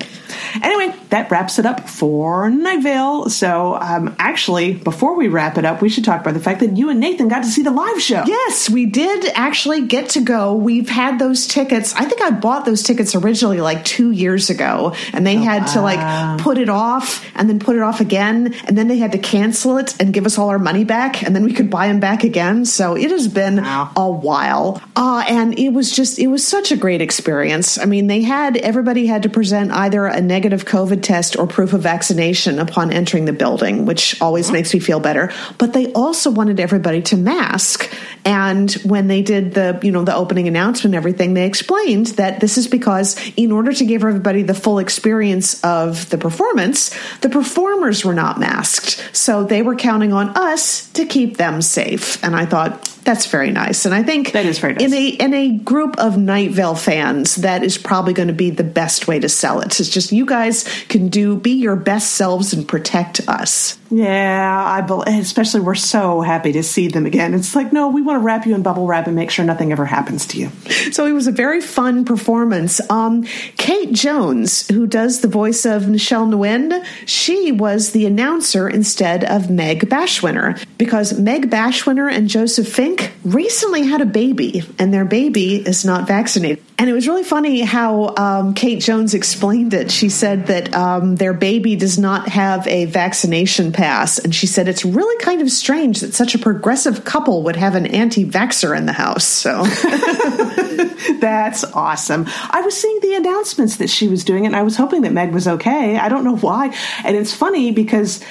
Anyway, 0.62 0.94
that 1.10 1.30
wraps 1.30 1.58
it 1.58 1.66
up 1.66 1.88
for 1.88 2.48
Night 2.50 2.82
Vale. 2.82 3.28
So, 3.30 3.74
um, 3.80 4.14
actually, 4.18 4.74
before 4.74 5.16
we 5.16 5.28
wrap 5.28 5.58
it 5.58 5.64
up, 5.64 5.82
we 5.82 5.88
should 5.88 6.04
talk 6.04 6.20
about 6.20 6.34
the 6.34 6.40
fact 6.40 6.60
that 6.60 6.76
you 6.76 6.90
and 6.90 7.00
Nathan 7.00 7.28
got 7.28 7.42
to 7.44 7.48
see 7.48 7.62
the 7.62 7.70
live 7.70 8.00
show. 8.00 8.22
Yes, 8.26 8.70
we 8.70 8.86
did 8.86 9.30
actually 9.34 9.86
get 9.86 10.10
to 10.10 10.20
go. 10.20 10.54
We've 10.54 10.88
had 10.88 11.18
those 11.18 11.46
tickets. 11.46 11.94
I 11.94 12.04
think 12.04 12.20
I 12.22 12.30
bought 12.30 12.64
those 12.64 12.82
tickets 12.82 13.14
originally 13.14 13.60
like 13.60 13.84
two 13.84 14.10
years 14.10 14.50
ago, 14.50 14.94
and 15.12 15.26
they 15.26 15.36
had 15.36 15.66
to 15.68 15.80
like 15.80 16.40
put 16.40 16.58
it 16.58 16.68
off 16.68 17.24
and 17.34 17.48
then 17.48 17.58
put 17.58 17.76
it 17.76 17.82
off 17.82 18.00
again, 18.00 18.54
and 18.66 18.76
then 18.78 18.88
they 18.88 18.98
had 18.98 19.12
to 19.12 19.18
cancel 19.18 19.78
it 19.78 19.94
and 20.00 20.12
give 20.12 20.26
us 20.26 20.38
all 20.38 20.48
our 20.50 20.58
money 20.58 20.84
back, 20.84 21.22
and 21.22 21.34
then 21.34 21.44
we 21.44 21.52
could 21.52 21.70
buy 21.70 21.88
them 21.88 22.00
back 22.00 22.24
again. 22.24 22.64
So 22.64 22.96
it 22.96 23.10
has 23.10 23.28
been 23.28 23.56
Wow. 23.62 23.90
a 23.96 24.10
while, 24.10 24.80
uh, 24.96 25.24
and 25.28 25.58
it 25.58 25.70
was 25.70 25.90
just 25.90 26.18
it 26.18 26.26
was 26.28 26.46
such 26.46 26.70
a 26.72 26.76
great 26.76 27.00
experience. 27.00 27.78
I 27.78 27.84
mean, 27.86 28.06
they 28.06 28.22
had 28.22 28.56
everybody 28.58 29.06
had 29.06 29.22
to 29.24 29.28
present 29.28 29.70
either 29.72 30.06
a 30.06 30.20
negative 30.20 30.43
COVID 30.52 31.02
test 31.02 31.36
or 31.36 31.46
proof 31.46 31.72
of 31.72 31.80
vaccination 31.80 32.58
upon 32.58 32.92
entering 32.92 33.24
the 33.24 33.32
building, 33.32 33.86
which 33.86 34.20
always 34.20 34.50
makes 34.50 34.74
me 34.74 34.80
feel 34.80 35.00
better. 35.00 35.32
But 35.58 35.72
they 35.72 35.92
also 35.92 36.30
wanted 36.30 36.60
everybody 36.60 37.02
to 37.02 37.16
mask. 37.16 37.90
And 38.24 38.70
when 38.84 39.06
they 39.08 39.22
did 39.22 39.54
the, 39.54 39.78
you 39.82 39.90
know, 39.92 40.04
the 40.04 40.14
opening 40.14 40.48
announcement 40.48 40.94
and 40.94 40.96
everything, 40.96 41.34
they 41.34 41.46
explained 41.46 42.06
that 42.08 42.40
this 42.40 42.58
is 42.58 42.68
because 42.68 43.16
in 43.36 43.52
order 43.52 43.72
to 43.72 43.84
give 43.84 44.02
everybody 44.02 44.42
the 44.42 44.54
full 44.54 44.78
experience 44.78 45.62
of 45.62 46.08
the 46.10 46.18
performance, 46.18 46.90
the 47.20 47.28
performers 47.28 48.04
were 48.04 48.14
not 48.14 48.38
masked. 48.40 49.10
So 49.12 49.44
they 49.44 49.62
were 49.62 49.76
counting 49.76 50.12
on 50.12 50.30
us 50.36 50.88
to 50.92 51.04
keep 51.04 51.36
them 51.36 51.62
safe. 51.62 52.22
And 52.24 52.34
I 52.34 52.46
thought, 52.46 52.90
that's 53.04 53.26
very 53.26 53.50
nice. 53.50 53.84
And 53.84 53.94
I 53.94 54.02
think 54.02 54.32
That 54.32 54.46
is 54.46 54.58
very 54.58 54.72
nice. 54.72 54.82
in 54.82 54.94
a 54.94 55.06
in 55.08 55.34
a 55.34 55.58
group 55.58 55.98
of 55.98 56.16
Night 56.16 56.52
Vale 56.52 56.74
fans, 56.74 57.36
that 57.36 57.62
is 57.62 57.76
probably 57.76 58.14
going 58.14 58.28
to 58.28 58.34
be 58.34 58.48
the 58.48 58.64
best 58.64 59.06
way 59.06 59.18
to 59.20 59.28
sell 59.28 59.60
it. 59.60 59.78
It's 59.78 59.90
just 59.90 60.10
you 60.10 60.24
guys 60.24 60.33
can 60.88 61.08
do 61.08 61.36
be 61.36 61.52
your 61.52 61.76
best 61.76 62.12
selves 62.12 62.52
and 62.52 62.66
protect 62.66 63.26
us. 63.28 63.78
Yeah, 63.90 64.64
I 64.66 64.80
bel 64.80 65.02
especially 65.02 65.60
we're 65.60 65.74
so 65.74 66.20
happy 66.20 66.52
to 66.52 66.62
see 66.62 66.88
them 66.88 67.06
again. 67.06 67.34
It's 67.34 67.54
like, 67.54 67.72
no, 67.72 67.88
we 67.88 68.02
want 68.02 68.16
to 68.16 68.20
wrap 68.20 68.46
you 68.46 68.54
in 68.54 68.62
bubble 68.62 68.86
wrap 68.86 69.06
and 69.06 69.14
make 69.14 69.30
sure 69.30 69.44
nothing 69.44 69.72
ever 69.72 69.84
happens 69.84 70.26
to 70.26 70.38
you. 70.38 70.50
So 70.92 71.06
it 71.06 71.12
was 71.12 71.26
a 71.26 71.32
very 71.32 71.60
fun 71.60 72.04
performance. 72.04 72.80
Um, 72.90 73.24
Kate 73.56 73.92
Jones, 73.92 74.68
who 74.68 74.86
does 74.86 75.20
the 75.20 75.28
voice 75.28 75.64
of 75.64 75.88
Michelle 75.88 76.26
Nguyen, 76.26 76.84
she 77.06 77.52
was 77.52 77.92
the 77.92 78.06
announcer 78.06 78.68
instead 78.68 79.24
of 79.24 79.50
Meg 79.50 79.88
Bashwiner 79.88 80.64
because 80.78 81.18
Meg 81.18 81.50
Bashwiner 81.50 82.10
and 82.10 82.28
Joseph 82.28 82.68
Fink 82.68 83.12
recently 83.24 83.86
had 83.86 84.00
a 84.00 84.06
baby, 84.06 84.62
and 84.78 84.92
their 84.92 85.04
baby 85.04 85.56
is 85.56 85.84
not 85.84 86.06
vaccinated. 86.06 86.62
And 86.76 86.90
it 86.90 86.92
was 86.92 87.06
really 87.06 87.22
funny 87.22 87.60
how 87.60 88.14
um, 88.16 88.54
Kate 88.54 88.80
Jones 88.80 89.14
explained 89.14 89.74
it. 89.74 89.90
She 89.90 90.08
said 90.08 90.48
that 90.48 90.74
um, 90.74 91.16
their 91.16 91.32
baby 91.32 91.76
does 91.76 91.98
not 91.98 92.28
have 92.28 92.66
a 92.66 92.86
vaccination 92.86 93.72
pass, 93.72 93.83
and 93.84 94.34
she 94.34 94.46
said 94.46 94.68
it's 94.68 94.84
really 94.84 95.22
kind 95.22 95.42
of 95.42 95.50
strange 95.50 96.00
that 96.00 96.14
such 96.14 96.34
a 96.34 96.38
progressive 96.38 97.04
couple 97.04 97.42
would 97.42 97.56
have 97.56 97.74
an 97.74 97.86
anti-vaxxer 97.86 98.76
in 98.76 98.86
the 98.86 98.92
house. 98.92 99.24
So. 99.24 99.64
That's 101.20 101.64
awesome. 101.64 102.26
I 102.50 102.62
was 102.62 102.76
seeing 102.76 103.00
the 103.00 103.14
announcements 103.14 103.76
that 103.76 103.90
she 103.90 104.08
was 104.08 104.24
doing, 104.24 104.46
and 104.46 104.56
I 104.56 104.62
was 104.62 104.76
hoping 104.76 105.02
that 105.02 105.12
Meg 105.12 105.32
was 105.32 105.46
okay. 105.46 105.96
I 105.98 106.08
don't 106.08 106.24
know 106.24 106.36
why. 106.36 106.74
And 107.04 107.16
it's 107.16 107.34
funny 107.34 107.72
because 107.72 108.24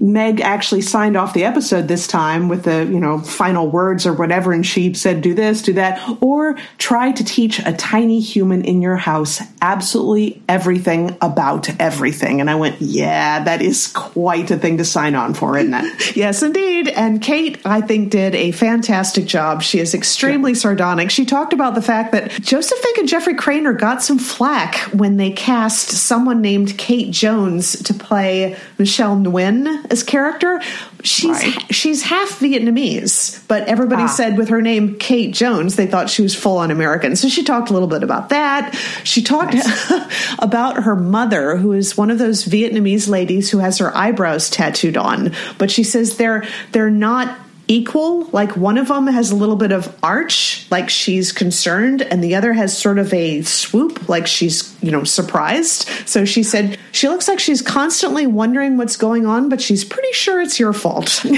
Meg 0.00 0.40
actually 0.40 0.82
signed 0.82 1.16
off 1.16 1.34
the 1.34 1.44
episode 1.44 1.88
this 1.88 2.06
time 2.06 2.48
with 2.48 2.64
the, 2.64 2.84
you 2.84 3.00
know, 3.00 3.18
final 3.18 3.68
words 3.68 4.06
or 4.06 4.12
whatever, 4.12 4.52
and 4.52 4.66
she 4.66 4.94
said, 4.94 5.20
do 5.22 5.34
this, 5.34 5.62
do 5.62 5.72
that, 5.74 6.00
or 6.20 6.56
try 6.78 7.12
to 7.12 7.24
teach 7.24 7.58
a 7.60 7.72
tiny 7.72 8.20
human 8.20 8.64
in 8.64 8.82
your 8.82 8.96
house 8.96 9.40
absolutely 9.60 10.42
everything 10.48 11.16
about 11.20 11.68
everything. 11.80 12.40
And 12.40 12.48
I 12.48 12.54
went, 12.54 12.80
yeah, 12.80 13.42
that 13.44 13.62
is 13.62 13.88
quite 13.88 14.50
a 14.50 14.56
thing 14.56 14.78
to 14.78 14.84
sign 14.84 15.14
on 15.14 15.34
for, 15.34 15.56
isn't 15.56 15.74
it? 15.74 16.16
Yes, 16.18 16.42
indeed. 16.42 16.88
And 16.88 17.22
Kate, 17.22 17.60
I 17.64 17.80
think, 17.80 18.10
did 18.10 18.34
a 18.34 18.50
fantastic 18.50 19.26
job. 19.26 19.62
She 19.62 19.78
is 19.78 19.94
extremely 19.94 20.52
sardonic. 20.54 21.10
She 21.10 21.24
talked 21.24 21.52
about 21.52 21.76
the 21.76 21.82
fact 21.82 22.10
that 22.10 22.30
Joseph 22.40 22.78
Fink 22.78 22.98
and 22.98 23.08
Jeffrey 23.08 23.34
Cranor 23.34 23.78
got 23.78 24.02
some 24.02 24.18
flack 24.18 24.76
when 24.92 25.16
they 25.16 25.30
cast 25.30 25.90
someone 25.90 26.40
named 26.40 26.76
Kate 26.76 27.12
Jones 27.12 27.80
to 27.84 27.94
play 27.94 28.56
Michelle 28.78 29.16
Nguyen 29.16 29.87
as 29.90 30.02
character. 30.02 30.60
She's 31.02 31.30
Right. 31.30 31.54
she's 31.70 32.02
half 32.02 32.40
Vietnamese, 32.40 33.38
but 33.48 33.66
everybody 33.68 34.02
Ah. 34.02 34.06
said 34.08 34.36
with 34.36 34.48
her 34.48 34.60
name 34.60 34.96
Kate 34.98 35.32
Jones, 35.32 35.76
they 35.76 35.86
thought 35.86 36.10
she 36.10 36.22
was 36.22 36.34
full 36.34 36.58
on 36.58 36.70
American. 36.70 37.14
So 37.16 37.28
she 37.28 37.42
talked 37.42 37.70
a 37.70 37.72
little 37.72 37.88
bit 37.88 38.02
about 38.02 38.28
that. 38.30 38.74
She 39.04 39.22
talked 39.22 39.56
about 40.38 40.82
her 40.84 40.96
mother, 40.96 41.56
who 41.56 41.72
is 41.72 41.96
one 41.96 42.10
of 42.10 42.18
those 42.18 42.44
Vietnamese 42.44 43.08
ladies 43.08 43.50
who 43.50 43.58
has 43.58 43.78
her 43.78 43.96
eyebrows 43.96 44.50
tattooed 44.50 44.96
on, 44.96 45.32
but 45.58 45.70
she 45.70 45.82
says 45.84 46.16
they're 46.16 46.44
they're 46.72 46.90
not 46.90 47.36
equal. 47.68 48.24
Like 48.32 48.56
one 48.56 48.78
of 48.78 48.88
them 48.88 49.06
has 49.06 49.30
a 49.30 49.36
little 49.36 49.56
bit 49.56 49.72
of 49.72 49.96
arch 50.02 50.66
like 50.70 50.90
she's 50.90 51.32
concerned 51.32 52.02
and 52.02 52.24
the 52.24 52.34
other 52.34 52.52
has 52.52 52.76
sort 52.76 52.98
of 52.98 53.12
a 53.14 53.42
swoop 53.42 54.08
like 54.08 54.26
she's 54.26 54.76
you 54.82 54.90
know 54.90 55.04
surprised. 55.04 55.88
So 56.06 56.24
she 56.24 56.42
said 56.42 56.78
she 56.92 57.08
looks 57.08 57.28
like 57.28 57.38
she's 57.38 57.62
constantly 57.62 58.26
wondering 58.26 58.76
what's 58.76 58.96
going 58.96 59.26
on 59.26 59.48
but 59.48 59.60
she's 59.60 59.84
pretty 59.84 60.12
sure 60.12 60.40
it's 60.40 60.58
your 60.58 60.72
fault. 60.72 61.24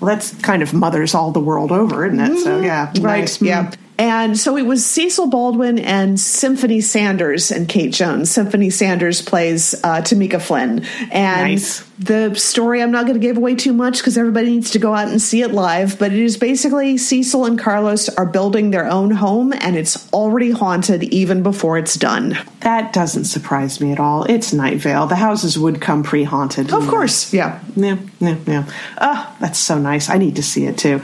Well, 0.00 0.08
that's 0.08 0.34
kind 0.40 0.62
of 0.62 0.72
mothers 0.72 1.14
all 1.14 1.30
the 1.30 1.40
world 1.40 1.70
over, 1.70 2.06
isn't 2.06 2.20
it? 2.20 2.38
So 2.42 2.56
mm-hmm. 2.56 2.64
yeah, 2.64 2.86
right. 2.86 3.02
nice. 3.20 3.36
Mm-hmm. 3.36 3.46
yeah 3.46 3.70
and 4.00 4.38
so 4.38 4.56
it 4.56 4.62
was 4.64 4.84
Cecil 4.86 5.26
Baldwin 5.26 5.78
and 5.78 6.18
Symphony 6.18 6.80
Sanders 6.80 7.50
and 7.50 7.68
Kate 7.68 7.92
Jones. 7.92 8.30
Symphony 8.30 8.70
Sanders 8.70 9.20
plays 9.20 9.74
uh, 9.84 10.00
Tamika 10.00 10.40
Flynn. 10.40 10.86
And 11.12 11.50
Nice. 11.52 11.80
the 11.98 12.34
story, 12.34 12.82
I'm 12.82 12.92
not 12.92 13.02
going 13.04 13.20
to 13.20 13.26
give 13.26 13.36
away 13.36 13.56
too 13.56 13.74
much 13.74 13.98
because 13.98 14.16
everybody 14.16 14.46
needs 14.52 14.70
to 14.70 14.78
go 14.78 14.94
out 14.94 15.08
and 15.08 15.20
see 15.20 15.42
it 15.42 15.52
live, 15.52 15.98
but 15.98 16.14
it 16.14 16.18
is 16.18 16.38
basically 16.38 16.96
Cecil 16.96 17.44
and 17.44 17.58
Carlos 17.58 18.08
are 18.08 18.24
building 18.24 18.70
their 18.70 18.88
own 18.88 19.10
home 19.10 19.52
and 19.52 19.76
it's 19.76 20.10
already 20.14 20.50
haunted 20.50 21.02
even 21.04 21.42
before 21.42 21.76
it's 21.76 21.94
done. 21.96 22.38
That 22.60 22.94
doesn't 22.94 23.24
surprise 23.24 23.82
me 23.82 23.92
at 23.92 24.00
all. 24.00 24.24
It's 24.24 24.54
Night 24.54 24.78
Vale. 24.78 25.08
The 25.08 25.16
houses 25.16 25.58
would 25.58 25.82
come 25.82 26.04
pre-haunted. 26.04 26.72
Of 26.72 26.88
course, 26.88 27.34
yeah. 27.34 27.60
Yeah, 27.76 27.98
yeah, 28.18 28.36
yeah. 28.46 28.70
Oh, 28.98 29.36
that's 29.40 29.58
so 29.58 29.78
nice. 29.78 30.08
I 30.08 30.16
need 30.16 30.36
to 30.36 30.42
see 30.42 30.64
it 30.64 30.78
too. 30.78 31.02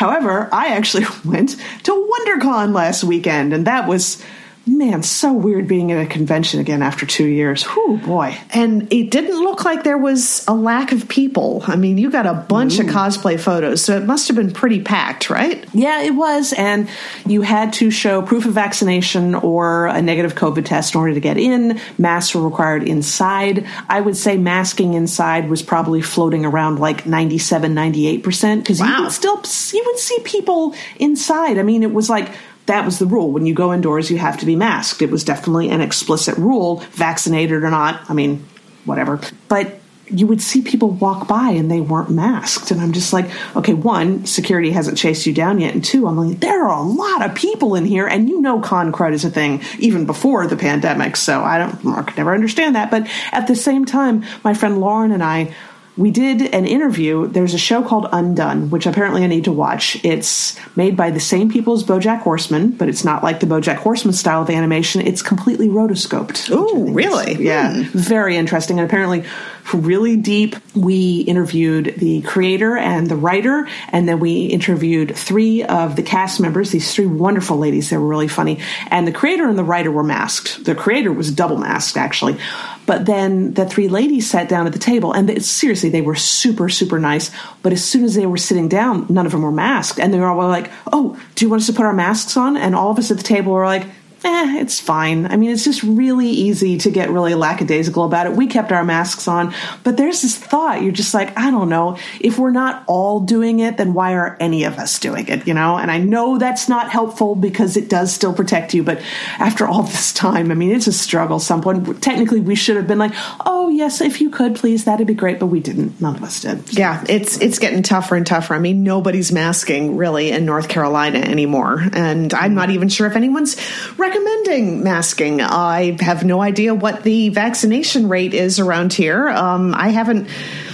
However, 0.00 0.48
I 0.50 0.68
actually 0.68 1.04
went 1.26 1.56
to 1.82 1.92
WonderCon 1.92 2.72
last 2.72 3.04
weekend, 3.04 3.52
and 3.52 3.66
that 3.66 3.86
was, 3.86 4.24
man, 4.66 5.02
so 5.02 5.32
weird 5.32 5.66
being 5.66 5.90
at 5.92 6.02
a 6.02 6.06
convention 6.06 6.60
again 6.60 6.82
after 6.82 7.06
two 7.06 7.26
years. 7.26 7.64
Whew, 7.64 7.98
boy. 7.98 8.36
And 8.50 8.92
it 8.92 9.10
didn't 9.10 9.38
look 9.38 9.64
like 9.64 9.84
there 9.84 9.98
was 9.98 10.44
a 10.46 10.54
lack 10.54 10.92
of 10.92 11.08
people. 11.08 11.62
I 11.66 11.76
mean, 11.76 11.98
you 11.98 12.10
got 12.10 12.26
a 12.26 12.34
bunch 12.34 12.78
of 12.78 12.86
cosplay 12.86 13.38
photos, 13.38 13.82
so 13.82 13.96
it 13.96 14.04
must 14.04 14.28
have 14.28 14.36
been 14.36 14.52
pretty 14.52 14.82
packed, 14.82 15.30
right? 15.30 15.64
Yeah, 15.72 16.02
it 16.02 16.14
was. 16.14 16.52
And 16.52 16.88
you 17.26 17.42
had 17.42 17.72
to 17.74 17.90
show 17.90 18.22
proof 18.22 18.46
of 18.46 18.52
vaccination 18.52 19.34
or 19.34 19.86
a 19.86 20.00
negative 20.02 20.34
COVID 20.34 20.64
test 20.64 20.94
in 20.94 21.00
order 21.00 21.14
to 21.14 21.20
get 21.20 21.36
in. 21.36 21.80
Masks 21.98 22.34
were 22.34 22.42
required 22.42 22.82
inside. 22.82 23.66
I 23.88 24.00
would 24.00 24.16
say 24.16 24.36
masking 24.36 24.94
inside 24.94 25.48
was 25.48 25.62
probably 25.62 26.02
floating 26.02 26.44
around 26.44 26.78
like 26.78 27.06
97, 27.06 27.74
98%, 27.74 28.58
because 28.58 28.80
you 28.80 29.02
would 29.02 29.12
still, 29.12 29.42
you 29.76 29.84
would 29.86 29.98
see 29.98 30.18
people 30.24 30.74
inside. 30.98 31.58
I 31.58 31.62
mean, 31.62 31.82
it 31.82 31.92
was 31.92 32.08
like, 32.10 32.30
that 32.70 32.84
was 32.84 33.00
the 33.00 33.06
rule. 33.06 33.32
When 33.32 33.46
you 33.46 33.54
go 33.54 33.74
indoors, 33.74 34.10
you 34.10 34.18
have 34.18 34.38
to 34.38 34.46
be 34.46 34.54
masked. 34.54 35.02
It 35.02 35.10
was 35.10 35.24
definitely 35.24 35.70
an 35.70 35.80
explicit 35.80 36.38
rule, 36.38 36.76
vaccinated 36.92 37.64
or 37.64 37.70
not. 37.70 38.08
I 38.08 38.14
mean, 38.14 38.46
whatever. 38.84 39.20
But 39.48 39.80
you 40.06 40.28
would 40.28 40.40
see 40.40 40.62
people 40.62 40.90
walk 40.90 41.26
by 41.26 41.50
and 41.50 41.68
they 41.68 41.80
weren't 41.80 42.10
masked. 42.10 42.70
And 42.70 42.80
I'm 42.80 42.92
just 42.92 43.12
like, 43.12 43.26
okay, 43.56 43.74
one, 43.74 44.24
security 44.24 44.70
hasn't 44.70 44.98
chased 44.98 45.26
you 45.26 45.32
down 45.32 45.60
yet. 45.60 45.74
And 45.74 45.84
two, 45.84 46.06
I'm 46.06 46.16
like, 46.16 46.38
there 46.38 46.64
are 46.64 46.78
a 46.78 46.82
lot 46.82 47.24
of 47.24 47.34
people 47.34 47.74
in 47.74 47.84
here. 47.84 48.06
And 48.06 48.28
you 48.28 48.40
know, 48.40 48.60
con 48.60 48.92
crud 48.92 49.14
is 49.14 49.24
a 49.24 49.30
thing 49.30 49.62
even 49.80 50.06
before 50.06 50.46
the 50.46 50.56
pandemic. 50.56 51.16
So 51.16 51.42
I 51.42 51.58
don't, 51.58 51.86
I 51.86 52.02
could 52.02 52.16
never 52.16 52.34
understand 52.34 52.76
that. 52.76 52.90
But 52.90 53.08
at 53.32 53.48
the 53.48 53.56
same 53.56 53.84
time, 53.84 54.24
my 54.44 54.54
friend 54.54 54.80
Lauren 54.80 55.10
and 55.10 55.24
I, 55.24 55.54
we 56.00 56.10
did 56.10 56.42
an 56.54 56.66
interview. 56.66 57.26
There's 57.28 57.52
a 57.54 57.58
show 57.58 57.82
called 57.82 58.08
Undone, 58.10 58.70
which 58.70 58.86
apparently 58.86 59.22
I 59.22 59.26
need 59.26 59.44
to 59.44 59.52
watch. 59.52 60.02
It's 60.04 60.56
made 60.74 60.96
by 60.96 61.10
the 61.10 61.20
same 61.20 61.50
people 61.50 61.74
as 61.74 61.84
BoJack 61.84 62.20
Horseman, 62.20 62.70
but 62.72 62.88
it's 62.88 63.04
not 63.04 63.22
like 63.22 63.40
the 63.40 63.46
BoJack 63.46 63.76
Horseman 63.76 64.14
style 64.14 64.42
of 64.42 64.50
animation. 64.50 65.00
It's 65.02 65.22
completely 65.22 65.68
rotoscoped. 65.68 66.48
Oh, 66.52 66.84
really? 66.90 67.34
yeah, 67.44 67.74
Hmm. 67.74 67.82
very 67.98 68.36
interesting. 68.36 68.78
And 68.80 68.86
apparently, 68.88 69.24
really 69.74 70.16
deep. 70.16 70.56
We 70.74 71.20
interviewed 71.20 71.94
the 71.98 72.22
creator 72.22 72.76
and 72.76 73.08
the 73.08 73.16
writer, 73.16 73.68
and 73.88 74.08
then 74.08 74.20
we 74.20 74.46
interviewed 74.46 75.16
three 75.16 75.62
of 75.64 75.96
the 75.96 76.02
cast 76.02 76.40
members. 76.40 76.70
These 76.70 76.94
three 76.94 77.06
wonderful 77.06 77.58
ladies. 77.58 77.90
They 77.90 77.96
were 77.96 78.06
really 78.06 78.28
funny. 78.28 78.60
And 78.88 79.06
the 79.06 79.12
creator 79.12 79.48
and 79.48 79.58
the 79.58 79.64
writer 79.64 79.90
were 79.90 80.02
masked. 80.02 80.64
The 80.64 80.74
creator 80.74 81.12
was 81.12 81.32
double 81.32 81.58
masked, 81.58 81.96
actually. 81.96 82.38
But 82.86 83.06
then 83.06 83.54
the 83.54 83.66
three 83.66 83.88
ladies 83.88 84.28
sat 84.28 84.48
down 84.48 84.66
at 84.66 84.72
the 84.72 84.78
table, 84.78 85.12
and 85.12 85.28
they, 85.28 85.38
seriously, 85.38 85.90
they 85.90 86.00
were 86.00 86.16
super, 86.16 86.68
super 86.68 86.98
nice. 86.98 87.30
But 87.62 87.72
as 87.72 87.84
soon 87.84 88.04
as 88.04 88.14
they 88.14 88.26
were 88.26 88.36
sitting 88.36 88.68
down, 88.68 89.06
none 89.08 89.26
of 89.26 89.32
them 89.32 89.42
were 89.42 89.52
masked, 89.52 90.00
and 90.00 90.12
they 90.12 90.18
were 90.18 90.26
all 90.26 90.48
like, 90.48 90.70
"Oh, 90.92 91.20
do 91.34 91.44
you 91.44 91.50
want 91.50 91.60
us 91.62 91.66
to 91.66 91.72
put 91.72 91.86
our 91.86 91.92
masks 91.92 92.36
on?" 92.36 92.56
And 92.56 92.74
all 92.74 92.90
of 92.90 92.98
us 92.98 93.10
at 93.10 93.16
the 93.16 93.22
table 93.22 93.52
were 93.52 93.66
like 93.66 93.86
eh, 94.24 94.58
it's 94.60 94.80
fine. 94.80 95.26
I 95.26 95.36
mean, 95.36 95.50
it's 95.50 95.64
just 95.64 95.82
really 95.82 96.28
easy 96.28 96.78
to 96.78 96.90
get 96.90 97.10
really 97.10 97.34
lackadaisical 97.34 98.04
about 98.04 98.26
it. 98.26 98.32
We 98.32 98.46
kept 98.46 98.72
our 98.72 98.84
masks 98.84 99.28
on, 99.28 99.54
but 99.84 99.96
there's 99.96 100.22
this 100.22 100.36
thought. 100.36 100.82
You're 100.82 100.92
just 100.92 101.14
like, 101.14 101.36
I 101.38 101.50
don't 101.50 101.68
know. 101.68 101.98
If 102.20 102.38
we're 102.38 102.50
not 102.50 102.84
all 102.86 103.20
doing 103.20 103.60
it, 103.60 103.76
then 103.76 103.94
why 103.94 104.14
are 104.14 104.36
any 104.40 104.64
of 104.64 104.78
us 104.78 104.98
doing 104.98 105.28
it, 105.28 105.46
you 105.46 105.54
know? 105.54 105.76
And 105.76 105.90
I 105.90 105.98
know 105.98 106.38
that's 106.38 106.68
not 106.68 106.90
helpful 106.90 107.34
because 107.34 107.76
it 107.76 107.88
does 107.88 108.12
still 108.12 108.32
protect 108.32 108.74
you, 108.74 108.82
but 108.82 109.00
after 109.38 109.66
all 109.66 109.82
this 109.82 110.12
time, 110.12 110.50
I 110.50 110.54
mean, 110.54 110.70
it's 110.70 110.86
a 110.86 110.92
struggle. 110.92 111.38
Some 111.38 111.62
point, 111.62 112.02
technically, 112.02 112.40
we 112.40 112.54
should 112.54 112.76
have 112.76 112.86
been 112.86 112.98
like, 112.98 113.12
oh, 113.44 113.59
yes, 113.68 114.00
if 114.00 114.20
you 114.20 114.30
could, 114.30 114.56
please, 114.56 114.84
that'd 114.84 115.06
be 115.06 115.14
great, 115.14 115.38
but 115.38 115.46
we 115.46 115.60
didn't. 115.60 116.00
None 116.00 116.16
of 116.16 116.22
us 116.22 116.40
did. 116.40 116.76
Yeah, 116.76 117.04
it's 117.08 117.38
it's 117.38 117.58
getting 117.58 117.82
tougher 117.82 118.16
and 118.16 118.26
tougher. 118.26 118.54
I 118.54 118.58
mean, 118.58 118.82
nobody's 118.82 119.32
masking 119.32 119.96
really 119.96 120.30
in 120.30 120.46
North 120.46 120.68
Carolina 120.68 121.18
anymore, 121.18 121.82
and 121.92 122.32
I'm 122.34 122.54
not 122.54 122.70
even 122.70 122.88
sure 122.88 123.06
if 123.06 123.16
anyone's 123.16 123.56
recommending 123.98 124.82
masking. 124.82 125.40
I 125.40 125.96
have 126.00 126.24
no 126.24 126.40
idea 126.40 126.74
what 126.74 127.02
the 127.02 127.28
vaccination 127.30 128.08
rate 128.08 128.34
is 128.34 128.58
around 128.58 128.92
here. 128.92 129.28
Um, 129.28 129.74
I 129.74 129.90
haven't. 129.90 130.28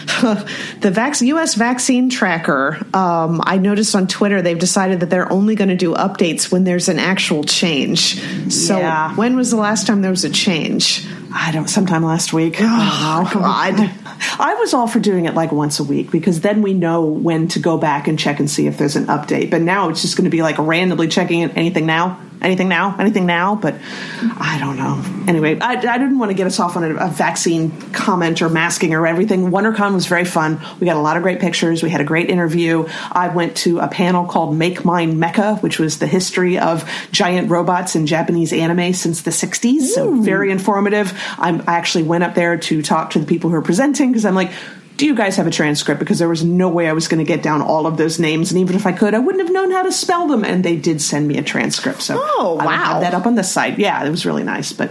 the 0.81 0.91
vac- 0.91 1.21
U.S. 1.21 1.55
vaccine 1.55 2.11
tracker. 2.11 2.79
Um, 2.95 3.41
I 3.45 3.59
noticed 3.59 3.95
on 3.95 4.07
Twitter 4.07 4.41
they've 4.43 4.59
decided 4.59 5.01
that 5.01 5.11
they're 5.11 5.31
only 5.33 5.55
going 5.55 5.69
to 5.69 5.77
do 5.77 5.95
updates 5.95 6.51
when 6.51 6.65
there's 6.65 6.89
an 6.89 6.99
actual 6.99 7.45
change. 7.45 8.21
So, 8.53 8.79
Yeah. 8.79 9.15
when 9.17 9.37
was 9.37 9.51
the 9.51 9.57
last 9.57 9.87
time 9.87 10.03
there 10.03 10.11
was 10.11 10.25
a 10.25 10.31
change? 10.31 11.07
I 11.33 11.51
don't. 11.53 11.69
Sometime 11.69 12.03
last 12.05 12.33
week. 12.33 12.57
Oh, 12.61 13.31
God. 13.33 13.75
I 14.39 14.55
was 14.59 14.73
all 14.73 14.87
for 14.87 15.01
doing 15.01 15.27
it 15.27 15.35
like 15.35 15.53
once 15.53 15.81
a 15.81 15.85
week 15.85 16.11
because 16.11 16.41
then 16.41 16.63
we 16.63 16.73
know 16.73 17.05
when 17.05 17.49
to 17.49 17.59
go 17.59 17.77
back 17.77 18.09
and 18.09 18.19
check 18.19 18.39
and 18.39 18.51
see 18.51 18.67
if 18.67 18.79
there's 18.79 18.97
an 18.97 19.07
update. 19.07 19.51
But 19.51 19.61
now 19.61 19.91
it's 19.91 20.01
just 20.01 20.17
going 20.17 20.25
to 20.25 20.31
be 20.31 20.41
like 20.43 20.57
randomly 20.59 21.09
checking. 21.09 21.43
Anything 21.43 21.85
now? 21.85 22.19
Anything 22.41 22.69
now? 22.69 22.97
Anything 22.99 23.27
now? 23.27 23.55
But 23.55 23.77
I 24.21 24.59
don't 24.61 24.77
know. 24.77 25.03
Anyway, 25.27 25.59
I, 25.59 25.73
I 25.73 25.99
didn't 25.99 26.19
want 26.19 26.31
to 26.31 26.35
get 26.35 26.47
us 26.47 26.61
off 26.61 26.77
on 26.77 26.85
a, 26.85 26.95
a 26.97 27.09
vaccine 27.09 27.71
comment 27.93 28.43
or 28.43 28.49
masking 28.49 28.95
or 28.95 29.07
everything. 29.07 29.51
WonderCon 29.51 29.95
was 29.95 30.07
very 30.07 30.25
fun. 30.25 30.61
We 30.79 30.87
got 30.87 30.97
a 30.97 31.01
lot 31.01 31.17
of 31.17 31.23
great 31.23 31.41
pictures. 31.41 31.83
We 31.83 31.91
had 31.91 32.01
a 32.01 32.05
great 32.05 32.29
interview. 32.29 32.87
I 33.11 33.29
went 33.29 33.57
to 33.59 33.79
a 33.79 33.89
panel 33.89 34.27
called 34.27 34.57
Make 34.57 34.85
Mine 34.85 35.19
Mecca, 35.19 35.57
which 35.57 35.79
was 35.79 35.99
the 35.99 36.07
history 36.07 36.59
of 36.59 36.89
giant 37.11 37.51
robots 37.51 37.97
in 37.97 38.07
Japanese 38.07 38.53
anime 38.53 38.93
since 38.93 39.23
the 39.23 39.31
60s. 39.31 39.83
So 39.83 40.21
very 40.21 40.51
informative. 40.51 41.13
I'm, 41.39 41.63
I 41.63 41.75
actually 41.75 42.05
went 42.05 42.25
up 42.25 42.35
there 42.35 42.59
to 42.59 42.83
talk 42.83 43.11
to 43.11 43.19
the 43.19 43.27
people 43.27 43.51
who 43.51 43.57
are 43.57 43.63
presenting 43.63 44.13
because 44.13 44.25
I'm 44.25 44.35
like, 44.35 44.53
do 44.97 45.07
you 45.07 45.15
guys 45.15 45.37
have 45.37 45.47
a 45.47 45.51
transcript? 45.51 45.99
Because 45.99 46.19
there 46.19 46.29
was 46.29 46.43
no 46.45 46.69
way 46.69 46.89
I 46.89 46.93
was 46.93 47.09
going 47.09 47.19
to 47.19 47.25
get 47.25 47.43
down 47.43 47.61
all 47.63 47.87
of 47.87 47.97
those 47.97 48.19
names, 48.19 48.51
and 48.51 48.61
even 48.61 48.77
if 48.77 48.87
I 48.87 48.93
could, 48.93 49.15
I 49.15 49.19
wouldn't 49.19 49.43
have 49.45 49.53
known 49.53 49.71
how 49.71 49.83
to 49.83 49.93
spell 49.93 50.27
them. 50.27 50.45
And 50.45 50.65
they 50.65 50.77
did 50.77 51.01
send 51.03 51.29
me 51.29 51.37
a 51.39 51.43
transcript, 51.43 52.03
so 52.03 52.17
Oh, 52.19 52.57
I 52.61 52.67
wow. 52.67 52.73
have 52.77 53.01
that 53.03 53.15
up 53.15 53.27
on 53.27 53.35
the 53.35 53.43
site. 53.45 53.79
Yeah, 53.79 54.05
it 54.05 54.11
was 54.11 54.25
really 54.25 54.45
nice, 54.45 54.73
but 54.73 54.91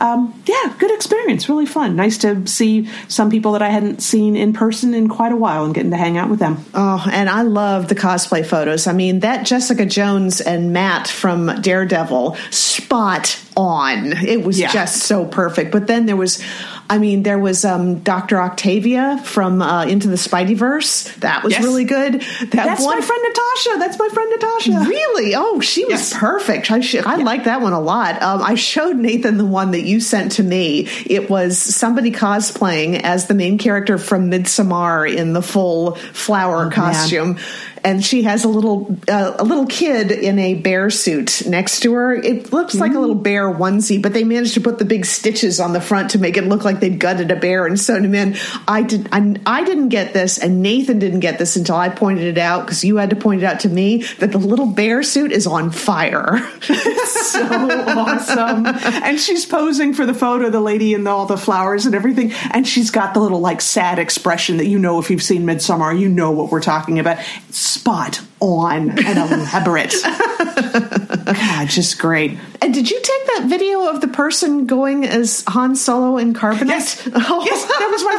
um, 0.00 0.40
yeah, 0.46 0.74
good 0.78 0.90
experience, 0.92 1.48
really 1.48 1.66
fun. 1.66 1.96
Nice 1.96 2.18
to 2.18 2.46
see 2.46 2.88
some 3.08 3.30
people 3.30 3.52
that 3.52 3.62
I 3.62 3.68
hadn't 3.70 4.02
seen 4.02 4.36
in 4.36 4.52
person 4.52 4.94
in 4.94 5.08
quite 5.08 5.32
a 5.32 5.36
while 5.36 5.64
and 5.64 5.74
getting 5.74 5.90
to 5.90 5.96
hang 5.96 6.18
out 6.18 6.28
with 6.30 6.38
them. 6.38 6.64
Oh, 6.74 7.04
and 7.10 7.28
I 7.28 7.42
love 7.42 7.88
the 7.88 7.94
cosplay 7.94 8.44
photos. 8.44 8.86
I 8.86 8.92
mean, 8.92 9.20
that 9.20 9.46
Jessica 9.46 9.86
Jones 9.86 10.40
and 10.40 10.72
Matt 10.72 11.08
from 11.08 11.46
Daredevil, 11.62 12.36
spot 12.50 13.40
on. 13.56 14.12
It 14.12 14.44
was 14.44 14.58
Yeah. 14.58 14.70
just 14.70 15.02
so 15.04 15.24
perfect. 15.24 15.72
But 15.72 15.86
then 15.86 16.06
there 16.06 16.16
was, 16.16 16.42
I 16.90 16.98
mean, 16.98 17.22
there 17.22 17.38
was 17.38 17.64
um, 17.64 18.00
Dr. 18.00 18.40
Octavia 18.40 19.20
from 19.24 19.62
uh, 19.62 19.84
Into 19.86 20.08
the 20.08 20.16
Spideyverse. 20.16 21.14
That 21.20 21.42
was 21.42 21.52
Yes. 21.54 21.62
really 21.64 21.84
good. 21.84 22.14
That 22.20 22.50
That's 22.50 22.82
one, 22.82 22.98
my 22.98 23.04
friend 23.04 23.22
Natasha. 23.26 23.78
That's 23.78 23.98
my 23.98 24.08
friend 24.08 24.30
Natasha. 24.30 24.84
Really? 24.88 25.34
Oh, 25.34 25.60
she 25.60 25.84
was 25.84 25.92
Yes. 26.12 26.14
perfect. 26.18 26.70
I 26.70 26.82
I 27.04 27.16
like 27.16 27.44
that 27.44 27.60
one 27.62 27.72
a 27.72 27.80
lot. 27.80 28.22
Um, 28.22 28.42
I 28.42 28.54
showed 28.54 28.96
Nathan 28.96 29.38
the 29.38 29.44
one 29.46 29.70
that 29.72 29.82
you 29.82 30.00
sent 30.00 30.32
to 30.32 30.42
me. 30.42 30.88
It 31.06 31.30
was 31.30 31.56
somebody 31.58 32.12
cosplaying 32.12 33.00
as 33.02 33.26
the 33.26 33.34
main 33.34 33.56
character 33.58 33.96
from 33.98 34.30
Midsommar 34.30 35.12
in 35.12 35.32
the 35.32 35.42
full 35.42 35.94
flower 36.12 36.62
man. 36.64 36.70
costume. 36.72 37.38
And 37.86 38.04
she 38.04 38.24
has 38.24 38.42
a 38.42 38.48
little 38.48 38.98
uh, 39.08 39.36
a 39.38 39.44
little 39.44 39.64
kid 39.64 40.10
in 40.10 40.40
a 40.40 40.54
bear 40.54 40.90
suit 40.90 41.46
next 41.46 41.80
to 41.80 41.92
her. 41.94 42.12
It 42.12 42.52
looks 42.52 42.74
like 42.74 42.94
a 42.94 42.98
little 42.98 43.14
bear 43.14 43.48
onesie, 43.48 44.02
but 44.02 44.12
they 44.12 44.24
managed 44.24 44.54
to 44.54 44.60
put 44.60 44.80
the 44.80 44.84
big 44.84 45.06
stitches 45.06 45.60
on 45.60 45.72
the 45.72 45.80
front 45.80 46.10
to 46.10 46.18
make 46.18 46.36
it 46.36 46.46
look 46.46 46.64
like 46.64 46.80
they'd 46.80 46.98
gutted 46.98 47.30
a 47.30 47.36
bear 47.36 47.64
and 47.64 47.78
sewn 47.78 48.04
him 48.04 48.14
in. 48.16 48.36
I 48.66 48.82
did. 48.82 49.08
I, 49.12 49.36
I 49.46 49.62
didn't 49.62 49.90
get 49.90 50.12
this, 50.12 50.36
and 50.36 50.62
Nathan 50.62 50.98
didn't 50.98 51.20
get 51.20 51.38
this 51.38 51.54
until 51.54 51.76
I 51.76 51.88
pointed 51.88 52.24
it 52.24 52.38
out 52.38 52.66
because 52.66 52.82
you 52.82 52.96
had 52.96 53.10
to 53.10 53.16
point 53.16 53.44
it 53.44 53.46
out 53.46 53.60
to 53.60 53.68
me 53.68 54.02
that 54.18 54.32
the 54.32 54.38
little 54.38 54.66
bear 54.66 55.04
suit 55.04 55.30
is 55.30 55.46
on 55.46 55.70
fire. 55.70 56.38
so 57.04 57.46
awesome. 57.46 58.66
And 58.66 59.20
she's 59.20 59.46
posing 59.46 59.94
for 59.94 60.04
the 60.04 60.14
photo, 60.14 60.50
the 60.50 60.60
lady 60.60 60.92
in 60.92 61.06
all 61.06 61.26
the 61.26 61.36
flowers 61.36 61.86
and 61.86 61.94
everything. 61.94 62.32
And 62.50 62.66
she's 62.66 62.90
got 62.90 63.14
the 63.14 63.20
little 63.20 63.40
like 63.40 63.60
sad 63.60 64.00
expression 64.00 64.56
that 64.56 64.66
you 64.66 64.80
know 64.80 64.98
if 64.98 65.08
you've 65.08 65.22
seen 65.22 65.44
Midsommar, 65.44 65.96
you 65.96 66.08
know 66.08 66.32
what 66.32 66.50
we're 66.50 66.60
talking 66.60 66.98
about. 66.98 67.18
Spot 67.76 68.20
on 68.40 68.90
and 68.98 69.18
elaborate. 69.18 69.94
God, 71.26 71.68
just 71.68 71.98
great. 71.98 72.38
And 72.60 72.72
did 72.72 72.90
you 72.90 72.96
take 72.96 73.26
that 73.26 73.44
video 73.46 73.88
of 73.88 74.00
the 74.00 74.08
person 74.08 74.66
going 74.66 75.04
as 75.04 75.44
Han 75.48 75.76
Solo 75.76 76.16
in 76.16 76.34
carbonite? 76.34 76.68
Yes, 76.68 77.08
oh. 77.14 77.44
yes 77.44 77.64
that 77.64 77.88
was 77.90 78.04
my 78.04 78.16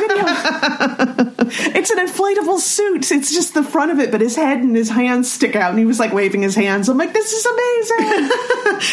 video. 1.37 1.73
it's 1.77 1.89
an 1.89 1.97
inflatable 1.97 2.59
suit. 2.59 3.11
It's 3.11 3.33
just 3.33 3.53
the 3.53 3.63
front 3.63 3.91
of 3.91 3.99
it, 3.99 4.11
but 4.11 4.21
his 4.21 4.35
head 4.35 4.59
and 4.59 4.75
his 4.75 4.89
hands 4.89 5.31
stick 5.31 5.55
out, 5.55 5.71
and 5.71 5.79
he 5.79 5.85
was 5.85 5.99
like 5.99 6.13
waving 6.13 6.41
his 6.41 6.55
hands. 6.55 6.89
I'm 6.89 6.97
like, 6.97 7.13
this 7.13 7.33
is 7.33 7.45
amazing. 7.45 8.29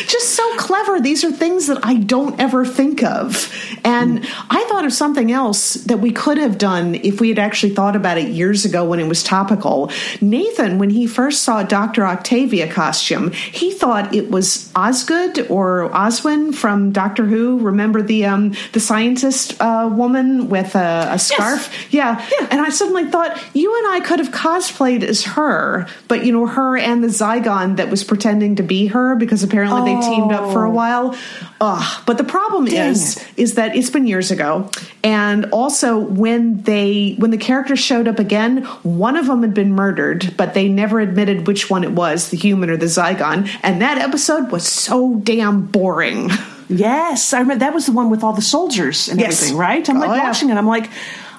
just 0.06 0.30
so 0.30 0.56
clever. 0.56 1.00
These 1.00 1.24
are 1.24 1.32
things 1.32 1.66
that 1.66 1.84
I 1.84 1.94
don't 1.94 2.40
ever 2.40 2.64
think 2.64 3.02
of. 3.02 3.52
And 3.84 4.22
mm. 4.22 4.46
I 4.50 4.64
thought 4.64 4.84
of 4.84 4.92
something 4.92 5.30
else 5.30 5.74
that 5.74 5.98
we 5.98 6.12
could 6.12 6.38
have 6.38 6.58
done 6.58 6.94
if 6.94 7.20
we 7.20 7.28
had 7.28 7.38
actually 7.38 7.74
thought 7.74 7.96
about 7.96 8.18
it 8.18 8.28
years 8.28 8.64
ago 8.64 8.84
when 8.84 9.00
it 9.00 9.08
was 9.08 9.22
topical. 9.22 9.90
Nathan, 10.20 10.53
when 10.58 10.90
he 10.90 11.06
first 11.06 11.42
saw 11.42 11.62
Dr. 11.62 12.06
Octavia 12.06 12.70
costume, 12.70 13.32
he 13.32 13.72
thought 13.72 14.14
it 14.14 14.30
was 14.30 14.72
Osgood 14.74 15.46
or 15.50 15.90
Oswin 15.90 16.54
from 16.54 16.92
Doctor 16.92 17.24
Who. 17.24 17.58
Remember 17.60 18.02
the 18.02 18.24
um, 18.26 18.54
the 18.72 18.80
scientist 18.80 19.60
uh, 19.60 19.88
woman 19.92 20.48
with 20.48 20.74
a, 20.74 21.08
a 21.12 21.18
scarf? 21.18 21.70
Yes. 21.90 21.92
Yeah. 21.92 22.28
yeah. 22.40 22.48
And 22.50 22.60
I 22.60 22.70
suddenly 22.70 23.10
thought 23.10 23.40
you 23.54 23.76
and 23.78 23.94
I 23.94 24.00
could 24.00 24.18
have 24.18 24.30
cosplayed 24.30 25.02
as 25.02 25.24
her, 25.24 25.86
but 26.08 26.24
you 26.24 26.32
know 26.32 26.46
her 26.46 26.76
and 26.76 27.02
the 27.02 27.08
Zygon 27.08 27.76
that 27.76 27.90
was 27.90 28.04
pretending 28.04 28.56
to 28.56 28.62
be 28.62 28.86
her 28.86 29.16
because 29.16 29.42
apparently 29.42 29.80
oh. 29.80 29.84
they 29.84 30.08
teamed 30.08 30.32
up 30.32 30.52
for 30.52 30.64
a 30.64 30.70
oh. 30.70 30.72
while. 30.72 31.16
Ugh. 31.60 32.02
But 32.06 32.18
the 32.18 32.24
problem 32.24 32.66
Dang 32.66 32.90
is 32.90 33.16
it. 33.16 33.28
is 33.36 33.54
that 33.54 33.76
it's 33.76 33.90
been 33.90 34.06
years 34.06 34.30
ago, 34.30 34.70
and 35.02 35.46
also 35.46 35.98
when 35.98 36.62
they 36.62 37.14
when 37.18 37.30
the 37.30 37.38
characters 37.38 37.78
showed 37.78 38.08
up 38.08 38.18
again, 38.18 38.64
one 38.82 39.16
of 39.16 39.26
them 39.26 39.42
had 39.42 39.54
been 39.54 39.72
murdered, 39.72 40.33
but 40.36 40.54
they 40.54 40.68
never 40.68 41.00
admitted 41.00 41.46
which 41.46 41.70
one 41.70 41.84
it 41.84 41.92
was, 41.92 42.30
the 42.30 42.36
human 42.36 42.70
or 42.70 42.76
the 42.76 42.86
Zygon, 42.86 43.48
and 43.62 43.80
that 43.82 43.98
episode 43.98 44.50
was 44.50 44.66
so 44.66 45.16
damn 45.22 45.66
boring. 45.66 46.30
Yes, 46.68 47.34
I 47.34 47.40
remember 47.40 47.60
that 47.60 47.74
was 47.74 47.84
the 47.84 47.92
one 47.92 48.08
with 48.08 48.24
all 48.24 48.32
the 48.32 48.40
soldiers 48.40 49.08
and 49.10 49.20
yes. 49.20 49.42
everything, 49.42 49.58
right? 49.58 49.88
I'm 49.88 49.98
like 49.98 50.08
oh, 50.08 50.24
watching 50.24 50.48
yeah. 50.48 50.54
it. 50.54 50.58
I'm 50.58 50.66
like, 50.66 50.90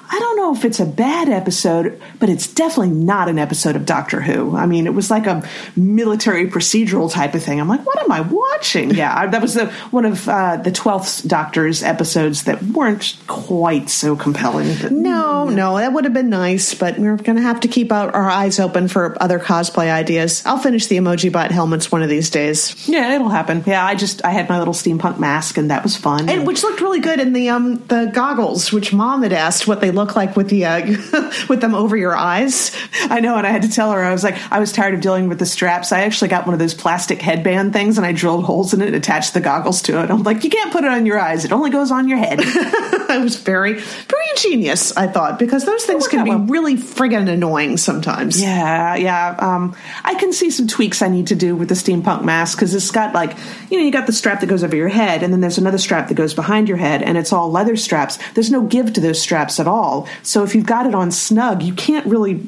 I 0.08 0.18
don't 0.18 0.36
know 0.36 0.54
if 0.54 0.64
it's 0.64 0.80
a 0.80 0.86
bad 0.86 1.28
episode, 1.28 2.00
but 2.18 2.28
it's 2.28 2.46
definitely 2.46 2.94
not 2.94 3.28
an 3.28 3.38
episode 3.38 3.76
of 3.76 3.84
Doctor 3.86 4.20
Who. 4.20 4.56
I 4.56 4.66
mean, 4.66 4.86
it 4.86 4.94
was 4.94 5.10
like 5.10 5.26
a 5.26 5.46
military 5.74 6.48
procedural 6.48 7.10
type 7.10 7.34
of 7.34 7.42
thing. 7.42 7.60
I'm 7.60 7.68
like, 7.68 7.84
what 7.84 8.00
am 8.02 8.12
I 8.12 8.20
watching? 8.20 8.90
Yeah, 8.90 9.12
I, 9.16 9.26
that 9.26 9.42
was 9.42 9.54
the 9.54 9.66
one 9.90 10.04
of 10.04 10.28
uh, 10.28 10.56
the 10.56 10.70
Twelfth 10.70 11.26
Doctor's 11.26 11.82
episodes 11.82 12.44
that 12.44 12.62
weren't 12.62 13.16
quite 13.26 13.90
so 13.90 14.16
compelling. 14.16 14.74
But, 14.80 14.92
no, 14.92 15.48
no, 15.48 15.76
that 15.76 15.92
would 15.92 16.04
have 16.04 16.14
been 16.14 16.30
nice, 16.30 16.74
but 16.74 16.98
we're 16.98 17.16
going 17.16 17.36
to 17.36 17.42
have 17.42 17.60
to 17.60 17.68
keep 17.68 17.90
out 17.90 18.14
our 18.14 18.30
eyes 18.30 18.60
open 18.60 18.88
for 18.88 19.16
other 19.20 19.38
cosplay 19.38 19.90
ideas. 19.90 20.44
I'll 20.46 20.58
finish 20.58 20.86
the 20.86 20.96
emoji 20.96 21.32
bot 21.32 21.50
helmets 21.50 21.90
one 21.90 22.02
of 22.02 22.08
these 22.08 22.30
days. 22.30 22.88
Yeah, 22.88 23.14
it'll 23.14 23.28
happen. 23.28 23.64
Yeah, 23.66 23.84
I 23.84 23.94
just 23.94 24.24
I 24.24 24.30
had 24.30 24.48
my 24.48 24.58
little 24.58 24.74
steampunk 24.74 25.18
mask, 25.18 25.58
and 25.58 25.70
that 25.70 25.82
was 25.82 25.96
fun, 25.96 26.20
and, 26.20 26.30
and 26.30 26.46
which 26.46 26.62
looked 26.62 26.80
really 26.80 27.00
good 27.00 27.20
in 27.20 27.32
the 27.32 27.48
um 27.48 27.84
the 27.86 28.10
goggles, 28.12 28.72
which 28.72 28.92
Mom 28.92 29.22
had 29.22 29.32
asked 29.32 29.66
what 29.66 29.80
they 29.80 29.90
look 29.96 30.14
like 30.14 30.36
with 30.36 30.48
the 30.48 30.64
uh, 30.64 30.86
with 31.48 31.60
them 31.60 31.74
over 31.74 31.96
your 31.96 32.16
eyes. 32.16 32.70
I 33.02 33.20
know, 33.20 33.36
and 33.36 33.46
I 33.46 33.50
had 33.50 33.62
to 33.62 33.68
tell 33.68 33.90
her 33.92 34.02
I 34.02 34.12
was 34.12 34.22
like 34.22 34.36
I 34.52 34.60
was 34.60 34.72
tired 34.72 34.94
of 34.94 35.00
dealing 35.00 35.28
with 35.28 35.38
the 35.38 35.46
straps. 35.46 35.90
I 35.92 36.02
actually 36.02 36.28
got 36.28 36.46
one 36.46 36.54
of 36.54 36.60
those 36.60 36.74
plastic 36.74 37.20
headband 37.20 37.72
things, 37.72 37.98
and 37.98 38.06
I 38.06 38.12
drilled 38.12 38.44
holes 38.44 38.72
in 38.72 38.80
it 38.80 38.86
and 38.86 38.96
attached 38.96 39.34
the 39.34 39.40
goggles 39.40 39.82
to 39.82 40.02
it. 40.02 40.10
I'm 40.10 40.22
like, 40.22 40.44
you 40.44 40.50
can't 40.50 40.72
put 40.72 40.84
it 40.84 40.90
on 40.90 41.06
your 41.06 41.18
eyes; 41.18 41.44
it 41.44 41.52
only 41.52 41.70
goes 41.70 41.90
on 41.90 42.08
your 42.08 42.18
head. 42.18 42.40
I 43.08 43.18
was 43.22 43.36
very 43.36 43.74
very 43.74 44.24
ingenious. 44.32 44.96
I 44.96 45.06
thought 45.06 45.38
because 45.38 45.64
those 45.64 45.84
things 45.84 46.08
can 46.08 46.24
be 46.24 46.30
well. 46.30 46.40
really 46.40 46.76
friggin' 46.76 47.28
annoying 47.28 47.76
sometimes. 47.76 48.40
Yeah, 48.40 48.94
yeah. 48.96 49.36
Um, 49.38 49.74
I 50.04 50.14
can 50.14 50.32
see 50.32 50.50
some 50.50 50.68
tweaks 50.68 51.02
I 51.02 51.08
need 51.08 51.28
to 51.28 51.34
do 51.34 51.56
with 51.56 51.68
the 51.68 51.74
steampunk 51.74 52.24
mask 52.24 52.58
because 52.58 52.74
it's 52.74 52.90
got 52.90 53.14
like 53.14 53.36
you 53.70 53.78
know 53.78 53.84
you 53.84 53.92
got 53.92 54.06
the 54.06 54.12
strap 54.12 54.40
that 54.40 54.46
goes 54.46 54.62
over 54.62 54.76
your 54.76 54.88
head, 54.88 55.22
and 55.22 55.32
then 55.32 55.40
there's 55.40 55.58
another 55.58 55.78
strap 55.78 56.08
that 56.08 56.14
goes 56.14 56.34
behind 56.34 56.68
your 56.68 56.78
head, 56.78 57.02
and 57.02 57.16
it's 57.16 57.32
all 57.32 57.50
leather 57.50 57.76
straps. 57.76 58.18
There's 58.34 58.50
no 58.50 58.62
give 58.62 58.92
to 58.94 59.00
those 59.00 59.20
straps 59.20 59.58
at 59.58 59.66
all. 59.66 59.85
So 60.22 60.42
if 60.44 60.54
you've 60.54 60.66
got 60.66 60.86
it 60.86 60.94
on 60.94 61.10
snug, 61.10 61.62
you 61.62 61.74
can't 61.74 62.06
really 62.06 62.42